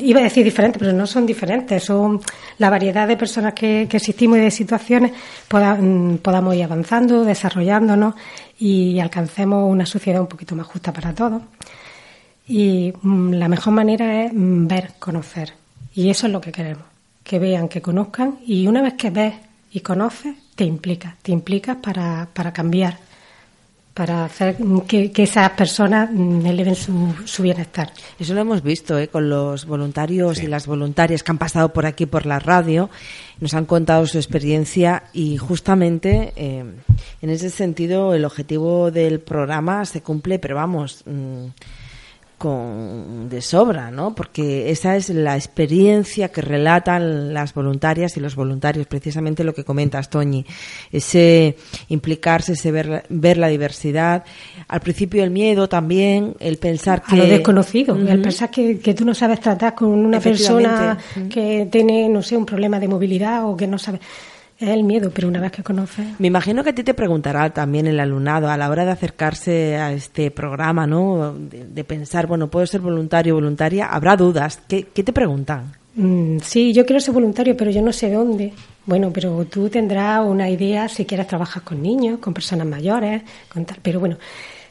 iba 0.00 0.20
a 0.20 0.24
decir 0.24 0.44
diferentes, 0.44 0.78
pero 0.78 0.92
no 0.92 1.06
son 1.06 1.26
diferentes, 1.26 1.84
son 1.84 2.20
la 2.58 2.70
variedad 2.70 3.06
de 3.08 3.16
personas 3.16 3.54
que, 3.54 3.82
existimos 3.82 4.38
y 4.38 4.42
de 4.42 4.50
situaciones 4.50 5.12
mm, 5.50 6.16
podamos 6.16 6.54
ir 6.54 6.64
avanzando, 6.64 7.24
desarrollándonos 7.24 8.14
y 8.58 8.98
alcancemos 9.00 9.70
una 9.70 9.86
sociedad 9.86 10.20
un 10.20 10.26
poquito 10.26 10.54
más 10.54 10.66
justa 10.66 10.92
para 10.92 11.14
todos. 11.14 11.42
Y 12.46 12.92
mm, 13.02 13.32
la 13.32 13.48
mejor 13.48 13.72
manera 13.72 14.24
es 14.24 14.32
mm, 14.32 14.66
ver, 14.66 14.92
conocer. 14.98 15.52
Y 15.94 16.10
eso 16.10 16.26
es 16.26 16.32
lo 16.32 16.40
que 16.40 16.52
queremos. 16.52 16.84
Que 17.22 17.38
vean, 17.38 17.68
que 17.68 17.82
conozcan. 17.82 18.38
Y 18.46 18.66
una 18.66 18.82
vez 18.82 18.94
que 18.94 19.10
ves 19.10 19.34
y 19.72 19.80
conoces, 19.80 20.34
te 20.54 20.64
implicas. 20.64 21.14
Te 21.22 21.32
implicas 21.32 21.76
para, 21.76 22.28
para 22.32 22.52
cambiar. 22.52 23.07
Para 23.98 24.26
hacer 24.26 24.56
que, 24.86 25.10
que 25.10 25.24
esas 25.24 25.50
personas 25.50 26.08
mm, 26.12 26.46
eleven 26.46 26.76
su, 26.76 27.12
su 27.24 27.42
bienestar. 27.42 27.92
Eso 28.16 28.32
lo 28.32 28.42
hemos 28.42 28.62
visto 28.62 28.96
¿eh? 28.96 29.08
con 29.08 29.28
los 29.28 29.66
voluntarios 29.66 30.40
y 30.40 30.46
las 30.46 30.68
voluntarias 30.68 31.24
que 31.24 31.32
han 31.32 31.38
pasado 31.38 31.72
por 31.72 31.84
aquí 31.84 32.06
por 32.06 32.24
la 32.24 32.38
radio. 32.38 32.90
Nos 33.40 33.54
han 33.54 33.64
contado 33.64 34.06
su 34.06 34.16
experiencia 34.18 35.02
y 35.12 35.36
justamente 35.36 36.32
eh, 36.36 36.64
en 37.22 37.30
ese 37.30 37.50
sentido 37.50 38.14
el 38.14 38.24
objetivo 38.24 38.92
del 38.92 39.18
programa 39.18 39.84
se 39.84 40.00
cumple, 40.00 40.38
pero 40.38 40.54
vamos. 40.54 41.02
mm, 41.04 41.46
con 42.38 43.28
de 43.28 43.42
sobra, 43.42 43.90
¿no? 43.90 44.14
Porque 44.14 44.70
esa 44.70 44.96
es 44.96 45.10
la 45.10 45.34
experiencia 45.36 46.28
que 46.28 46.40
relatan 46.40 47.34
las 47.34 47.52
voluntarias 47.52 48.16
y 48.16 48.20
los 48.20 48.36
voluntarios, 48.36 48.86
precisamente 48.86 49.42
lo 49.42 49.52
que 49.52 49.64
comentas, 49.64 50.08
Toñi, 50.08 50.46
ese 50.92 51.56
implicarse, 51.88 52.52
ese 52.52 52.70
ver, 52.70 53.04
ver 53.08 53.36
la 53.36 53.48
diversidad, 53.48 54.24
al 54.68 54.80
principio 54.80 55.24
el 55.24 55.30
miedo 55.30 55.68
también, 55.68 56.36
el 56.38 56.58
pensar 56.58 57.02
que 57.02 57.16
a 57.16 57.18
lo 57.18 57.26
desconocido. 57.26 57.96
El 57.96 58.22
pensar 58.22 58.50
que, 58.50 58.78
que 58.78 58.94
tú 58.94 59.04
no 59.04 59.14
sabes 59.14 59.40
tratar 59.40 59.74
con 59.74 59.88
una 59.88 60.20
persona 60.20 60.96
que 61.28 61.68
tiene, 61.70 62.08
no 62.08 62.22
sé, 62.22 62.36
un 62.36 62.46
problema 62.46 62.78
de 62.78 62.86
movilidad 62.88 63.44
o 63.44 63.56
que 63.56 63.66
no 63.66 63.78
sabe. 63.78 63.98
Es 64.58 64.68
el 64.70 64.82
miedo, 64.82 65.12
pero 65.14 65.28
una 65.28 65.40
vez 65.40 65.52
que 65.52 65.62
conoces. 65.62 66.04
Me 66.18 66.26
imagino 66.26 66.64
que 66.64 66.70
a 66.70 66.74
ti 66.74 66.82
te 66.82 66.92
preguntará 66.92 67.50
también 67.50 67.86
el 67.86 68.00
alumnado 68.00 68.50
a 68.50 68.56
la 68.56 68.68
hora 68.68 68.84
de 68.84 68.90
acercarse 68.90 69.76
a 69.76 69.92
este 69.92 70.32
programa, 70.32 70.84
¿no? 70.84 71.32
De, 71.32 71.64
de 71.64 71.84
pensar, 71.84 72.26
bueno, 72.26 72.48
puedo 72.48 72.66
ser 72.66 72.80
voluntario 72.80 73.34
o 73.34 73.36
voluntaria, 73.36 73.86
habrá 73.86 74.16
dudas. 74.16 74.60
¿Qué, 74.66 74.88
qué 74.92 75.04
te 75.04 75.12
preguntan? 75.12 75.72
Mm, 75.94 76.38
sí, 76.40 76.72
yo 76.72 76.84
quiero 76.86 77.00
ser 77.00 77.14
voluntario, 77.14 77.56
pero 77.56 77.70
yo 77.70 77.82
no 77.82 77.92
sé 77.92 78.10
dónde. 78.10 78.52
Bueno, 78.86 79.12
pero 79.12 79.44
tú 79.44 79.68
tendrás 79.68 80.24
una 80.26 80.50
idea 80.50 80.88
si 80.88 81.04
quieres 81.04 81.26
trabajar 81.28 81.62
con 81.62 81.82
niños, 81.82 82.18
con 82.18 82.34
personas 82.34 82.66
mayores, 82.66 83.22
con 83.48 83.64
tal. 83.64 83.78
Pero 83.82 84.00
bueno, 84.00 84.16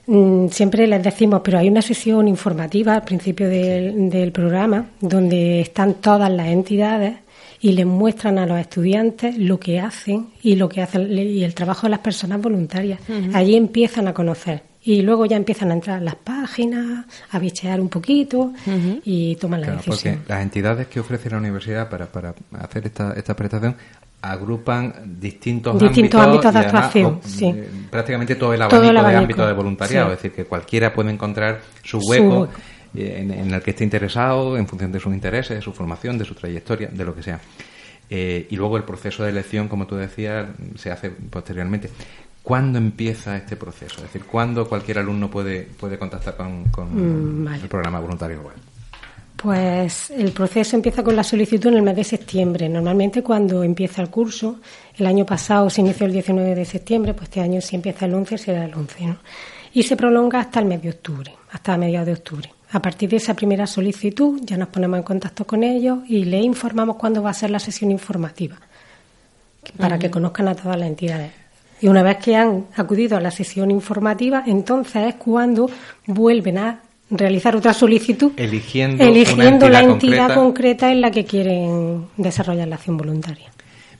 mm, 0.05 0.47
siempre 0.47 0.85
les 0.87 1.03
decimos, 1.03 1.41
pero 1.43 1.59
hay 1.59 1.69
una 1.69 1.81
sesión 1.81 2.27
informativa 2.27 2.95
al 2.95 3.03
principio 3.03 3.47
del, 3.47 4.09
del 4.09 4.31
programa 4.31 4.87
donde 4.99 5.61
están 5.61 5.95
todas 5.95 6.31
las 6.31 6.47
entidades 6.47 7.13
y 7.61 7.71
les 7.73 7.85
muestran 7.85 8.37
a 8.39 8.45
los 8.45 8.59
estudiantes 8.59 9.37
lo 9.37 9.59
que 9.59 9.79
hacen 9.79 10.27
y 10.43 10.55
lo 10.55 10.69
que 10.69 10.81
hacen 10.81 11.11
y 11.11 11.43
el 11.43 11.53
trabajo 11.53 11.87
de 11.87 11.91
las 11.91 11.99
personas 11.99 12.41
voluntarias. 12.41 12.99
Allí 13.33 13.55
empiezan 13.55 14.07
a 14.07 14.13
conocer 14.13 14.63
y 14.83 15.01
luego 15.01 15.25
ya 15.25 15.35
empiezan 15.37 15.71
a 15.71 15.73
entrar 15.73 15.97
a 15.97 16.01
las 16.01 16.15
páginas, 16.15 17.05
a 17.31 17.39
bichear 17.39 17.81
un 17.81 17.89
poquito 17.89 18.53
y 19.03 19.35
toman 19.35 19.61
la 19.61 19.67
Claro, 19.67 19.81
decisión. 19.85 20.15
porque 20.17 20.29
las 20.33 20.41
entidades 20.43 20.87
que 20.87 20.99
ofrece 20.99 21.29
la 21.29 21.37
universidad 21.37 21.89
para, 21.89 22.05
para 22.05 22.33
hacer 22.59 22.85
esta, 22.85 23.13
esta 23.13 23.35
prestación 23.35 23.75
agrupan 24.21 24.93
distintos, 25.19 25.79
Distintos 25.79 26.19
ámbitos 26.21 26.53
de 26.53 26.59
actuación, 26.59 27.05
o- 27.23 27.27
sí. 27.27 27.45
eh, 27.45 27.69
prácticamente 27.89 28.35
todo 28.35 28.53
el 28.53 28.59
Todo 28.59 28.69
abanico, 28.77 28.93
de 28.93 28.99
abanico, 28.99 29.19
ámbito 29.21 29.47
de 29.47 29.53
voluntariado, 29.53 30.07
sí. 30.07 30.13
es 30.13 30.17
decir, 30.23 30.31
que 30.35 30.45
cualquiera 30.45 30.93
puede 30.93 31.11
encontrar 31.11 31.61
su 31.83 31.99
Su 32.01 32.07
hueco, 32.09 32.47
en, 33.05 33.31
en 33.31 33.53
el 33.53 33.61
que 33.61 33.71
esté 33.71 33.83
interesado 33.83 34.57
en 34.57 34.67
función 34.67 34.91
de 34.91 34.99
sus 34.99 35.13
intereses, 35.13 35.57
de 35.57 35.61
su 35.61 35.73
formación, 35.73 36.17
de 36.17 36.25
su 36.25 36.33
trayectoria, 36.35 36.89
de 36.91 37.03
lo 37.05 37.13
que 37.15 37.23
sea. 37.23 37.39
Eh, 38.09 38.47
y 38.49 38.55
luego 38.55 38.77
el 38.77 38.83
proceso 38.83 39.23
de 39.23 39.31
elección, 39.31 39.67
como 39.67 39.85
tú 39.85 39.95
decías, 39.95 40.47
se 40.77 40.91
hace 40.91 41.09
posteriormente. 41.09 41.89
¿Cuándo 42.41 42.77
empieza 42.77 43.35
este 43.35 43.57
proceso? 43.57 43.97
Es 43.97 44.03
decir, 44.03 44.23
¿cuándo 44.23 44.67
cualquier 44.69 44.99
alumno 44.99 45.29
puede, 45.29 45.63
puede 45.63 45.97
contactar 45.97 46.37
con, 46.37 46.63
con 46.65 47.41
Mm, 47.41 47.45
vale. 47.45 47.63
el 47.63 47.67
programa 47.67 47.99
voluntario 47.99 48.41
web? 48.41 48.53
Pues 49.35 50.09
el 50.09 50.31
proceso 50.31 50.75
empieza 50.77 51.03
con 51.03 51.15
la 51.15 51.23
solicitud 51.23 51.67
en 51.69 51.75
el 51.75 51.81
mes 51.83 51.95
de 51.97 52.03
septiembre. 52.03 52.67
Normalmente 52.69 53.21
cuando 53.21 53.63
empieza 53.63 54.01
el 54.01 54.09
curso, 54.09 54.59
el 54.97 55.05
año 55.05 55.25
pasado 55.25 55.69
se 55.69 55.81
inició 55.81 56.07
el 56.07 56.13
19 56.13 56.55
de 56.55 56.65
septiembre, 56.65 57.13
pues 57.13 57.25
este 57.25 57.41
año 57.41 57.61
si 57.61 57.75
empieza 57.75 58.05
el 58.05 58.13
11 58.15 58.37
será 58.37 58.65
el 58.65 58.73
11, 58.73 59.05
¿no? 59.05 59.17
Y 59.73 59.83
se 59.83 59.95
prolonga 59.95 60.39
hasta 60.39 60.59
el 60.61 60.65
mes 60.65 60.81
de 60.81 60.89
octubre, 60.89 61.31
hasta 61.51 61.77
mediados 61.77 62.07
de 62.07 62.13
octubre. 62.13 62.49
A 62.71 62.81
partir 62.81 63.09
de 63.09 63.17
esa 63.17 63.33
primera 63.33 63.65
solicitud 63.65 64.41
ya 64.43 64.57
nos 64.57 64.67
ponemos 64.69 64.97
en 64.97 65.03
contacto 65.03 65.45
con 65.45 65.63
ellos 65.63 65.99
y 66.07 66.25
les 66.25 66.43
informamos 66.43 66.97
cuándo 66.97 67.23
va 67.23 67.29
a 67.29 67.33
ser 67.33 67.49
la 67.49 67.59
sesión 67.59 67.91
informativa, 67.91 68.57
para 69.77 69.97
que 69.97 70.11
conozcan 70.11 70.49
a 70.49 70.55
todas 70.55 70.77
las 70.77 70.87
entidades. 70.87 71.31
Y 71.79 71.87
una 71.87 72.03
vez 72.03 72.17
que 72.17 72.35
han 72.35 72.65
acudido 72.75 73.15
a 73.15 73.21
la 73.21 73.31
sesión 73.31 73.71
informativa, 73.71 74.43
entonces 74.45 75.07
es 75.07 75.15
cuando 75.15 75.69
vuelven 76.07 76.57
a 76.57 76.81
realizar 77.09 77.55
otra 77.55 77.73
solicitud 77.73 78.33
Eligiendo, 78.35 79.01
eligiendo 79.03 79.69
la 79.69 79.79
entidad 79.79 79.93
entidad 79.93 80.27
concreta. 80.27 80.35
concreta 80.35 80.91
en 80.91 81.01
la 81.01 81.11
que 81.11 81.23
quieren 81.23 82.07
desarrollar 82.17 82.67
la 82.67 82.75
acción 82.75 82.97
voluntaria. 82.97 83.49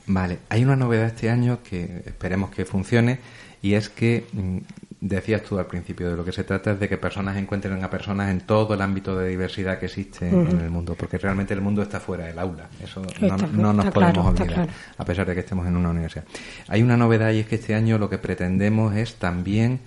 Vale, 0.06 0.38
hay 0.48 0.64
una 0.64 0.76
novedad 0.76 1.06
este 1.06 1.30
año 1.30 1.60
que 1.62 2.02
esperemos 2.04 2.50
que 2.50 2.64
funcione 2.64 3.18
y 3.62 3.74
es 3.74 3.88
que 3.88 4.26
mm, 4.32 4.58
decías 5.00 5.42
tú 5.42 5.58
al 5.58 5.66
principio 5.66 6.10
de 6.10 6.16
lo 6.16 6.24
que 6.24 6.32
se 6.32 6.44
trata 6.44 6.72
es 6.72 6.80
de 6.80 6.88
que 6.88 6.98
personas 6.98 7.36
encuentren 7.36 7.82
a 7.82 7.90
personas 7.90 8.30
en 8.30 8.40
todo 8.40 8.74
el 8.74 8.82
ámbito 8.82 9.16
de 9.16 9.28
diversidad 9.28 9.78
que 9.78 9.86
existe 9.86 10.28
en 10.28 10.60
el 10.60 10.70
mundo, 10.70 10.96
porque 10.98 11.18
realmente 11.18 11.54
el 11.54 11.60
mundo 11.60 11.82
está 11.82 12.00
fuera 12.00 12.26
del 12.26 12.38
aula, 12.38 12.68
eso 12.82 13.02
no, 13.20 13.72
nos 13.72 13.86
podemos 13.90 13.92
claro, 13.92 14.24
olvidar, 14.24 14.46
claro. 14.46 14.72
a 14.96 15.04
pesar 15.04 15.26
de 15.26 15.34
que 15.34 15.40
estemos 15.40 15.66
en 15.66 15.76
una 15.76 15.90
universidad. 15.90 16.24
Hay 16.66 16.82
una 16.82 16.96
novedad 16.96 17.30
y 17.32 17.40
es 17.40 17.46
que 17.46 17.56
este 17.56 17.74
año 17.74 17.98
lo 17.98 18.10
que 18.10 18.18
pretendemos 18.18 18.96
es 18.96 19.14
también 19.16 19.80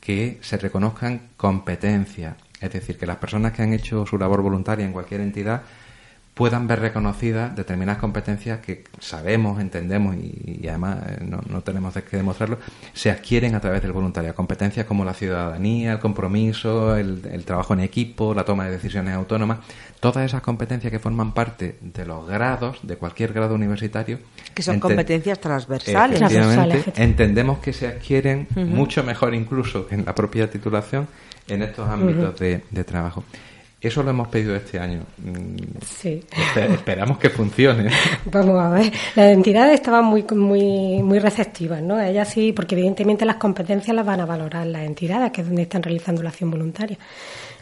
que 0.00 0.38
se 0.40 0.56
reconozcan 0.56 1.20
competencias, 1.36 2.34
es 2.60 2.72
decir, 2.72 2.98
que 2.98 3.06
las 3.06 3.16
personas 3.16 3.52
que 3.52 3.62
han 3.62 3.72
hecho 3.72 4.04
su 4.06 4.18
labor 4.18 4.42
voluntaria 4.42 4.84
en 4.84 4.92
cualquier 4.92 5.20
entidad 5.20 5.62
puedan 6.34 6.66
ver 6.66 6.80
reconocidas 6.80 7.54
determinadas 7.54 8.00
competencias 8.00 8.60
que 8.60 8.84
sabemos, 8.98 9.60
entendemos 9.60 10.16
y, 10.16 10.60
y 10.62 10.68
además 10.68 10.98
eh, 11.08 11.18
no, 11.22 11.40
no 11.48 11.60
tenemos 11.62 11.92
que 11.94 12.16
demostrarlo, 12.16 12.58
se 12.94 13.10
adquieren 13.10 13.54
a 13.54 13.60
través 13.60 13.82
del 13.82 13.92
voluntariado. 13.92 14.34
Competencias 14.34 14.86
como 14.86 15.04
la 15.04 15.12
ciudadanía, 15.12 15.92
el 15.92 15.98
compromiso, 15.98 16.96
el, 16.96 17.22
el 17.30 17.44
trabajo 17.44 17.74
en 17.74 17.80
equipo, 17.80 18.32
la 18.32 18.44
toma 18.44 18.64
de 18.66 18.72
decisiones 18.72 19.14
autónomas, 19.14 19.58
todas 20.00 20.24
esas 20.24 20.40
competencias 20.40 20.90
que 20.90 20.98
forman 20.98 21.32
parte 21.32 21.76
de 21.80 22.06
los 22.06 22.26
grados, 22.26 22.78
de 22.82 22.96
cualquier 22.96 23.32
grado 23.32 23.54
universitario. 23.54 24.18
Que 24.54 24.62
son 24.62 24.80
competencias 24.80 25.40
transversales. 25.40 26.20
Efectivamente, 26.20 26.54
Transversales, 26.54 26.98
entendemos 26.98 27.58
que 27.58 27.72
se 27.72 27.86
adquieren 27.86 28.46
mucho 28.54 29.04
mejor 29.04 29.34
incluso 29.34 29.86
que 29.86 29.94
en 29.94 30.04
la 30.04 30.14
propia 30.14 30.50
titulación 30.50 31.06
en 31.48 31.62
estos 31.62 31.88
ámbitos 31.88 32.38
de, 32.38 32.62
de 32.70 32.84
trabajo. 32.84 33.24
Eso 33.80 34.02
lo 34.02 34.10
hemos 34.10 34.28
pedido 34.28 34.54
este 34.54 34.78
año. 34.78 35.00
Mm, 35.18 35.56
Sí. 35.82 36.22
espe- 36.30 36.70
esperamos 36.74 37.16
que 37.18 37.30
funcione. 37.30 37.88
Vamos 38.26 38.60
a 38.60 38.68
ver, 38.68 38.92
las 39.16 39.32
entidades 39.32 39.74
estaban 39.74 40.04
muy 40.04 40.22
muy 40.34 41.02
muy 41.02 41.18
receptivas, 41.18 41.80
¿no? 41.82 41.98
Ellas 41.98 42.28
sí, 42.28 42.52
porque 42.52 42.74
evidentemente 42.74 43.24
las 43.24 43.36
competencias 43.36 43.96
las 43.96 44.04
van 44.04 44.20
a 44.20 44.26
valorar 44.26 44.66
las 44.66 44.82
entidades, 44.82 45.32
que 45.32 45.40
es 45.40 45.46
donde 45.46 45.62
están 45.62 45.82
realizando 45.82 46.22
la 46.22 46.28
acción 46.28 46.50
voluntaria. 46.50 46.98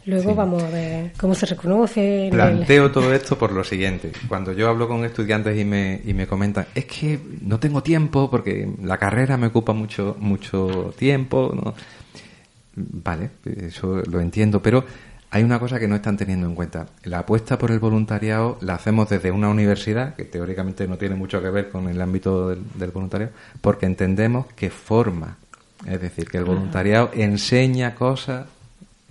Luego 0.07 0.35
vamos 0.35 0.63
a 0.63 0.71
ver 0.71 1.13
cómo 1.21 1.35
se 1.37 1.47
reconoce. 1.47 2.27
el- 2.29 2.33
Planteo 2.33 2.91
todo 2.91 3.13
esto 3.13 3.37
por 3.39 3.53
lo 3.53 3.63
siguiente. 3.63 4.11
Cuando 4.27 4.53
yo 4.53 4.69
hablo 4.69 4.89
con 4.89 5.05
estudiantes 5.05 5.57
y 5.57 5.65
me, 5.65 6.01
y 6.05 6.15
me 6.15 6.27
comentan, 6.27 6.67
es 6.75 6.87
que 6.87 7.19
no 7.43 7.61
tengo 7.61 7.83
tiempo 7.83 8.29
porque 8.31 8.69
la 8.83 8.97
carrera 8.97 9.37
me 9.37 9.49
ocupa 9.49 9.73
mucho, 9.73 10.17
mucho 10.19 10.93
tiempo. 10.99 11.53
¿no? 11.55 11.75
Vale, 12.75 13.31
eso 13.61 14.03
lo 14.11 14.21
entiendo, 14.21 14.63
pero 14.63 14.85
hay 15.31 15.43
una 15.43 15.59
cosa 15.59 15.79
que 15.79 15.89
no 15.89 15.97
están 15.97 16.17
teniendo 16.17 16.47
en 16.47 16.55
cuenta. 16.55 16.87
La 17.05 17.21
apuesta 17.21 17.59
por 17.59 17.71
el 17.71 17.79
voluntariado 17.79 18.59
la 18.61 18.75
hacemos 18.75 19.09
desde 19.09 19.31
una 19.31 19.51
universidad, 19.51 20.15
que 20.15 20.25
teóricamente 20.25 20.89
no 20.89 20.97
tiene 20.97 21.17
mucho 21.17 21.43
que 21.43 21.51
ver 21.51 21.69
con 21.69 21.89
el 21.89 22.01
ámbito 22.01 22.49
del, 22.49 22.63
del 22.75 22.91
voluntariado, 22.91 23.33
porque 23.61 23.87
entendemos 23.87 24.47
que 24.55 24.71
forma. 24.71 25.37
Es 25.87 26.01
decir, 26.01 26.29
que 26.29 26.39
el 26.39 26.45
voluntariado 26.45 27.11
enseña 27.15 27.95
cosas, 27.95 28.47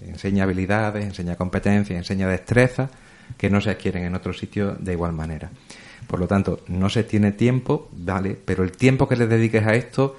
enseña 0.04 0.44
habilidades, 0.44 1.06
enseña 1.06 1.36
competencias, 1.36 1.98
enseña 1.98 2.28
destrezas 2.28 2.90
que 3.38 3.50
no 3.50 3.62
se 3.62 3.70
adquieren 3.70 4.04
en 4.04 4.16
otro 4.16 4.34
sitio 4.34 4.76
de 4.80 4.94
igual 4.94 5.14
manera. 5.14 5.50
Por 6.08 6.20
lo 6.20 6.28
tanto, 6.28 6.62
no 6.68 6.90
se 6.90 7.04
tiene 7.04 7.32
tiempo, 7.32 7.90
vale, 7.92 8.38
pero 8.44 8.64
el 8.64 8.72
tiempo 8.72 9.08
que 9.08 9.18
le 9.18 9.28
dediques 9.28 9.66
a 9.66 9.76
esto 9.76 10.16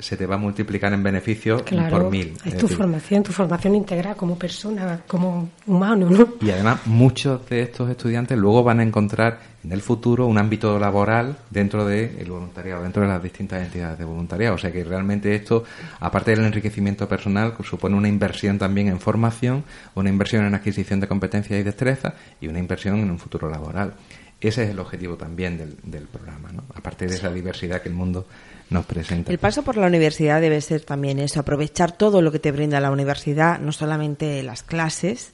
se 0.00 0.16
te 0.16 0.26
va 0.26 0.34
a 0.34 0.38
multiplicar 0.38 0.92
en 0.92 1.02
beneficios 1.02 1.62
Claro, 1.62 1.98
por 2.02 2.10
mil. 2.10 2.34
es 2.44 2.46
Es 2.46 2.56
tu 2.58 2.66
decir, 2.66 2.76
formación, 2.76 3.22
tu 3.22 3.32
formación 3.32 3.74
integral 3.74 4.16
como 4.16 4.36
persona, 4.38 5.00
como 5.06 5.50
humano, 5.66 6.08
¿no? 6.10 6.28
Y 6.40 6.50
además, 6.50 6.80
muchos 6.86 7.48
de 7.48 7.62
estos 7.62 7.88
estudiantes 7.90 8.36
luego 8.36 8.62
van 8.62 8.80
a 8.80 8.82
encontrar 8.82 9.38
en 9.64 9.72
el 9.72 9.80
futuro 9.80 10.26
un 10.26 10.36
ámbito 10.36 10.78
laboral 10.78 11.36
dentro 11.50 11.86
del 11.86 12.28
voluntariado, 12.28 12.82
dentro 12.82 13.02
de 13.02 13.08
las 13.08 13.22
distintas 13.22 13.62
entidades 13.64 13.98
de 13.98 14.04
voluntariado. 14.04 14.56
O 14.56 14.58
sea 14.58 14.70
que 14.70 14.84
realmente 14.84 15.34
esto, 15.34 15.64
aparte 16.00 16.32
del 16.32 16.44
enriquecimiento 16.44 17.08
personal, 17.08 17.54
supone 17.64 17.96
una 17.96 18.08
inversión 18.08 18.58
también 18.58 18.88
en 18.88 19.00
formación, 19.00 19.64
una 19.94 20.10
inversión 20.10 20.44
en 20.44 20.54
adquisición 20.54 21.00
de 21.00 21.08
competencias 21.08 21.58
y 21.58 21.62
destrezas 21.62 22.12
y 22.40 22.48
una 22.48 22.58
inversión 22.58 22.98
en 22.98 23.10
un 23.10 23.18
futuro 23.18 23.48
laboral. 23.48 23.94
Ese 24.40 24.64
es 24.64 24.70
el 24.70 24.78
objetivo 24.78 25.16
también 25.16 25.56
del, 25.56 25.76
del 25.82 26.06
programa, 26.06 26.50
¿no? 26.52 26.64
aparte 26.74 27.06
de 27.06 27.14
esa 27.14 27.32
diversidad 27.32 27.80
que 27.80 27.88
el 27.88 27.94
mundo 27.94 28.26
nos 28.70 28.84
presenta. 28.86 29.30
El 29.30 29.38
paso 29.38 29.62
por 29.62 29.76
la 29.76 29.86
universidad 29.86 30.40
debe 30.40 30.60
ser 30.60 30.82
también 30.82 31.18
eso, 31.18 31.40
aprovechar 31.40 31.92
todo 31.92 32.20
lo 32.20 32.30
que 32.32 32.38
te 32.38 32.52
brinda 32.52 32.80
la 32.80 32.90
universidad, 32.90 33.58
no 33.58 33.72
solamente 33.72 34.42
las 34.42 34.62
clases 34.62 35.32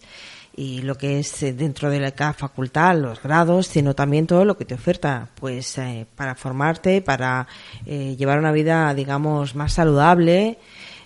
y 0.56 0.82
lo 0.82 0.96
que 0.96 1.20
es 1.20 1.42
eh, 1.42 1.52
dentro 1.52 1.90
de 1.90 2.00
la 2.00 2.32
facultad, 2.32 2.96
los 2.96 3.22
grados, 3.22 3.66
sino 3.66 3.94
también 3.94 4.26
todo 4.26 4.44
lo 4.44 4.56
que 4.56 4.64
te 4.64 4.74
oferta, 4.74 5.28
pues 5.36 5.78
eh, 5.78 6.06
para 6.16 6.34
formarte, 6.34 7.02
para 7.02 7.46
eh, 7.86 8.16
llevar 8.18 8.38
una 8.38 8.52
vida, 8.52 8.92
digamos, 8.94 9.54
más 9.54 9.72
saludable, 9.72 10.58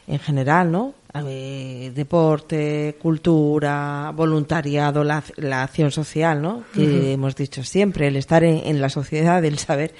en 0.06 0.18
general, 0.18 0.72
¿no? 0.72 0.94
Eh, 1.16 1.92
deporte, 1.94 2.96
cultura, 3.00 4.10
voluntariado, 4.16 5.04
la, 5.04 5.22
la 5.36 5.62
acción 5.62 5.92
social, 5.92 6.42
¿no? 6.42 6.64
Que 6.74 7.12
hemos 7.12 7.36
dicho 7.36 7.62
siempre, 7.62 8.08
el 8.08 8.16
estar 8.16 8.42
en, 8.42 8.62
en 8.66 8.80
la 8.80 8.88
sociedad, 8.88 9.44
el 9.44 9.58
saber 9.58 9.94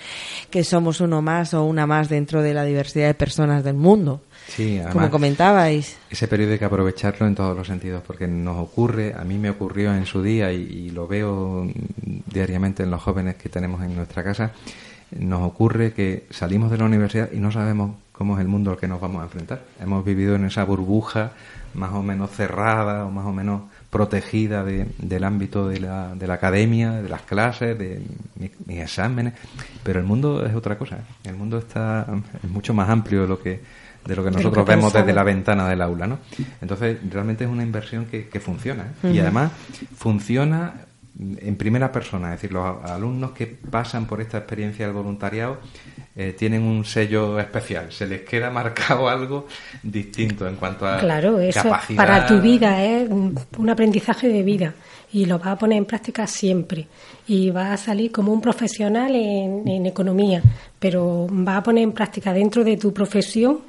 que 0.50 0.64
somos 0.64 1.00
uno 1.00 1.22
más 1.22 1.54
o 1.54 1.62
una 1.64 1.86
más 1.86 2.08
dentro 2.08 2.42
de 2.42 2.52
la 2.52 2.64
diversidad 2.64 3.06
de 3.06 3.14
personas 3.14 3.62
del 3.62 3.74
mundo. 3.74 4.22
Sí, 4.48 4.80
Como 4.92 5.08
comentabais. 5.08 5.96
ese 6.10 6.26
periodo 6.26 6.52
hay 6.54 6.58
que 6.58 6.64
aprovecharlo 6.64 7.28
en 7.28 7.36
todos 7.36 7.56
los 7.56 7.68
sentidos, 7.68 8.02
porque 8.04 8.26
nos 8.26 8.58
ocurre, 8.58 9.14
a 9.16 9.22
mí 9.22 9.38
me 9.38 9.50
ocurrió 9.50 9.94
en 9.94 10.06
su 10.06 10.20
día 10.20 10.52
y, 10.52 10.62
y 10.62 10.90
lo 10.90 11.06
veo 11.06 11.64
diariamente 12.26 12.82
en 12.82 12.90
los 12.90 13.00
jóvenes 13.00 13.36
que 13.36 13.48
tenemos 13.48 13.80
en 13.84 13.94
nuestra 13.94 14.24
casa, 14.24 14.50
nos 15.16 15.42
ocurre 15.42 15.92
que 15.92 16.26
salimos 16.30 16.72
de 16.72 16.78
la 16.78 16.86
universidad 16.86 17.30
y 17.32 17.36
no 17.38 17.52
sabemos 17.52 17.92
cómo 18.14 18.36
es 18.36 18.40
el 18.40 18.48
mundo 18.48 18.70
al 18.70 18.76
que 18.78 18.86
nos 18.88 19.00
vamos 19.00 19.20
a 19.20 19.24
enfrentar. 19.24 19.62
Hemos 19.80 20.04
vivido 20.04 20.36
en 20.36 20.44
esa 20.46 20.64
burbuja 20.64 21.32
más 21.74 21.92
o 21.92 22.02
menos 22.02 22.30
cerrada 22.30 23.04
o 23.04 23.10
más 23.10 23.26
o 23.26 23.32
menos 23.32 23.62
protegida 23.90 24.62
de- 24.62 24.86
del 24.98 25.24
ámbito 25.24 25.68
de 25.68 25.80
la, 25.80 26.14
de 26.14 26.26
la 26.28 26.34
academia, 26.34 26.92
de 26.92 27.08
las 27.08 27.22
clases, 27.22 27.76
de 27.76 28.00
mi- 28.36 28.50
mis 28.66 28.78
exámenes, 28.80 29.34
pero 29.82 29.98
el 29.98 30.06
mundo 30.06 30.46
es 30.46 30.54
otra 30.54 30.78
cosa. 30.78 30.96
¿eh? 30.96 31.28
El 31.30 31.34
mundo 31.36 31.58
está 31.58 32.06
es 32.42 32.48
mucho 32.50 32.72
más 32.72 32.88
amplio 32.88 33.22
de 33.22 33.28
lo 33.28 33.40
que 33.42 33.60
de 34.06 34.14
lo 34.14 34.22
que 34.22 34.30
lo 34.30 34.36
nosotros 34.36 34.64
que 34.66 34.70
vemos 34.76 34.92
desde 34.92 35.14
la 35.14 35.22
ventana 35.24 35.66
del 35.68 35.80
aula, 35.80 36.06
¿no? 36.06 36.18
Entonces, 36.60 36.98
realmente 37.10 37.44
es 37.44 37.50
una 37.50 37.62
inversión 37.62 38.04
que, 38.04 38.28
que 38.28 38.38
funciona. 38.38 38.82
¿eh? 39.02 39.08
Y 39.14 39.18
además 39.18 39.50
funciona 39.96 40.74
en 41.18 41.56
primera 41.56 41.90
persona, 41.92 42.34
es 42.34 42.40
decir, 42.42 42.52
los 42.52 42.84
alumnos 42.84 43.30
que 43.32 43.46
pasan 43.46 44.04
por 44.06 44.20
esta 44.20 44.38
experiencia 44.38 44.84
del 44.84 44.94
voluntariado 44.94 45.58
eh, 46.16 46.32
tienen 46.38 46.62
un 46.62 46.84
sello 46.84 47.38
especial, 47.40 47.90
se 47.92 48.06
les 48.06 48.20
queda 48.22 48.50
marcado 48.50 49.08
algo 49.16 49.46
distinto 49.82 50.46
en 50.46 50.56
cuanto 50.56 50.86
a 50.86 50.98
Claro, 50.98 51.40
eso 51.40 51.62
capacidad. 51.64 51.96
para 51.96 52.26
tu 52.26 52.40
vida 52.40 52.84
es 52.84 53.08
un 53.08 53.38
un 53.58 53.70
aprendizaje 53.70 54.28
de 54.28 54.42
vida 54.42 54.74
y 55.12 55.26
lo 55.26 55.38
vas 55.38 55.48
a 55.48 55.58
poner 55.58 55.78
en 55.78 55.84
práctica 55.84 56.26
siempre. 56.26 56.86
Y 57.26 57.50
vas 57.50 57.70
a 57.70 57.76
salir 57.76 58.10
como 58.12 58.32
un 58.32 58.40
profesional 58.40 59.14
en, 59.14 59.66
en 59.68 59.86
economía, 59.86 60.42
pero 60.78 61.26
vas 61.30 61.58
a 61.58 61.62
poner 61.62 61.84
en 61.84 61.92
práctica 61.92 62.32
dentro 62.32 62.64
de 62.64 62.76
tu 62.76 62.92
profesión 62.92 63.60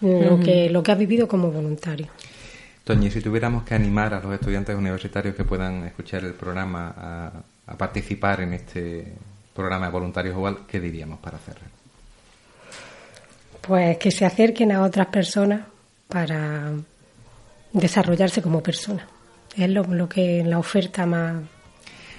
lo, 0.00 0.34
Ujú. 0.34 0.42
que, 0.44 0.70
lo 0.70 0.82
que 0.82 0.92
has 0.92 0.98
vivido 0.98 1.26
como 1.28 1.50
voluntario. 1.50 2.08
Toñi, 2.84 3.10
si 3.10 3.20
tuviéramos 3.20 3.64
que 3.64 3.74
animar 3.74 4.14
a 4.14 4.20
los 4.20 4.32
estudiantes 4.32 4.74
universitarios 4.76 5.34
que 5.34 5.44
puedan 5.44 5.84
escuchar 5.86 6.24
el 6.24 6.34
programa 6.34 6.94
a, 6.96 7.32
a 7.72 7.76
participar 7.76 8.40
en 8.42 8.52
este 8.54 9.12
programa 9.54 9.86
de 9.86 9.92
voluntarios 9.92 10.34
igual, 10.36 10.58
¿qué 10.68 10.78
diríamos 10.80 11.18
para 11.18 11.36
hacerlo? 11.36 11.66
Pues 13.66 13.98
que 13.98 14.10
se 14.10 14.24
acerquen 14.24 14.72
a 14.72 14.82
otras 14.82 15.06
personas 15.08 15.62
para 16.08 16.72
desarrollarse 17.72 18.42
como 18.42 18.62
persona. 18.62 19.06
Es 19.56 19.68
lo, 19.70 19.82
lo 19.84 20.08
que 20.08 20.44
la 20.44 20.58
oferta 20.58 21.06
más 21.06 21.42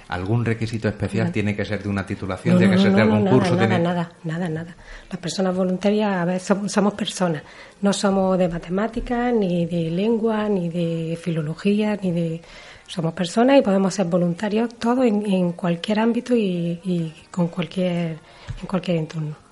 ¿Algún 0.08 0.42
requisito 0.42 0.88
especial 0.88 1.30
tiene 1.30 1.54
que 1.54 1.66
ser 1.66 1.82
de 1.82 1.88
una 1.88 2.06
titulación, 2.06 2.54
No, 2.54 2.58
tiene 2.58 2.76
no, 2.76 2.78
que 2.78 2.88
ser 2.88 2.96
de 2.96 3.02
algún 3.02 3.24
nada, 3.24 3.36
curso? 3.36 3.54
Nada, 3.54 3.68
tiene... 3.68 3.84
nada, 3.84 4.12
nada, 4.24 4.48
nada. 4.48 4.76
Las 5.10 5.20
personas 5.20 5.54
voluntarias, 5.54 6.16
a 6.16 6.24
ver, 6.24 6.40
somos, 6.40 6.72
somos 6.72 6.94
personas. 6.94 7.42
No 7.82 7.92
somos 7.92 8.38
de 8.38 8.48
matemáticas, 8.48 9.34
ni 9.34 9.66
de 9.66 9.90
lengua, 9.90 10.48
ni 10.48 10.70
de 10.70 11.18
filología, 11.20 11.98
ni 12.02 12.12
de... 12.12 12.40
Somos 12.86 13.12
personas 13.12 13.58
y 13.58 13.62
podemos 13.62 13.92
ser 13.92 14.06
voluntarios 14.06 14.74
todos 14.78 15.04
en, 15.04 15.26
en 15.26 15.52
cualquier 15.52 16.00
ámbito 16.00 16.34
y, 16.34 16.80
y 16.82 17.14
con 17.30 17.48
cualquier, 17.48 18.16
en 18.62 18.66
cualquier 18.66 18.96
entorno. 18.96 19.47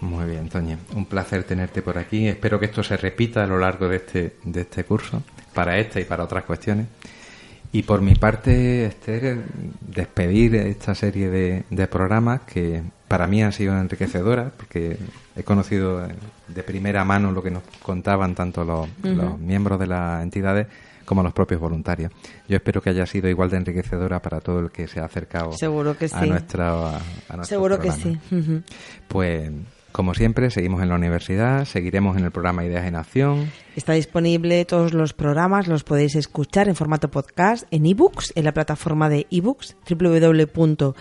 Muy 0.00 0.24
bien, 0.26 0.48
Toña. 0.48 0.78
Un 0.94 1.06
placer 1.06 1.44
tenerte 1.44 1.82
por 1.82 1.98
aquí. 1.98 2.28
Espero 2.28 2.58
que 2.58 2.66
esto 2.66 2.82
se 2.82 2.96
repita 2.96 3.44
a 3.44 3.46
lo 3.46 3.58
largo 3.58 3.88
de 3.88 3.96
este, 3.96 4.36
de 4.44 4.60
este 4.62 4.84
curso, 4.84 5.22
para 5.54 5.78
esta 5.78 6.00
y 6.00 6.04
para 6.04 6.24
otras 6.24 6.44
cuestiones. 6.44 6.86
Y 7.72 7.82
por 7.82 8.00
mi 8.00 8.14
parte, 8.14 8.86
Esther, 8.86 9.42
despedir 9.80 10.54
esta 10.56 10.94
serie 10.94 11.28
de, 11.28 11.64
de 11.68 11.86
programas 11.86 12.42
que 12.42 12.82
para 13.08 13.26
mí 13.26 13.42
han 13.42 13.52
sido 13.52 13.78
enriquecedoras, 13.78 14.52
porque 14.56 14.96
he 15.36 15.42
conocido 15.42 16.08
de 16.48 16.62
primera 16.62 17.04
mano 17.04 17.30
lo 17.32 17.42
que 17.42 17.50
nos 17.50 17.62
contaban 17.82 18.34
tanto 18.34 18.64
los, 18.64 18.88
miembros 19.38 19.78
de 19.78 19.86
las 19.86 20.22
entidades 20.22 20.66
como 21.04 21.22
los 21.22 21.32
propios 21.32 21.60
voluntarios. 21.60 22.10
Yo 22.48 22.56
espero 22.56 22.82
que 22.82 22.90
haya 22.90 23.06
sido 23.06 23.28
igual 23.28 23.50
de 23.50 23.58
enriquecedora 23.58 24.20
para 24.20 24.40
todo 24.40 24.58
el 24.58 24.70
que 24.70 24.88
se 24.88 24.98
ha 24.98 25.04
acercado 25.04 25.52
Seguro 25.52 25.96
que 25.96 26.06
a, 26.06 26.08
sí. 26.08 26.28
nuestra, 26.28 26.88
a 26.88 27.00
nuestro 27.36 27.44
Seguro 27.44 27.78
que 27.78 27.92
sí. 27.92 28.18
Pues, 29.06 29.52
como 29.96 30.12
siempre, 30.12 30.50
seguimos 30.50 30.82
en 30.82 30.90
la 30.90 30.94
universidad, 30.94 31.64
seguiremos 31.64 32.18
en 32.18 32.24
el 32.26 32.30
programa 32.30 32.66
Ideas 32.66 32.84
en 32.84 32.96
Acción. 32.96 33.50
Está 33.76 33.94
disponible 33.94 34.66
todos 34.66 34.92
los 34.92 35.14
programas, 35.14 35.68
los 35.68 35.84
podéis 35.84 36.16
escuchar 36.16 36.68
en 36.68 36.76
formato 36.76 37.10
podcast, 37.10 37.66
en 37.70 37.86
ebooks, 37.86 38.34
en 38.36 38.44
la 38.44 38.52
plataforma 38.52 39.08
de 39.08 39.26
ebooks, 39.30 39.74
www.ivoox.com. 39.88 41.00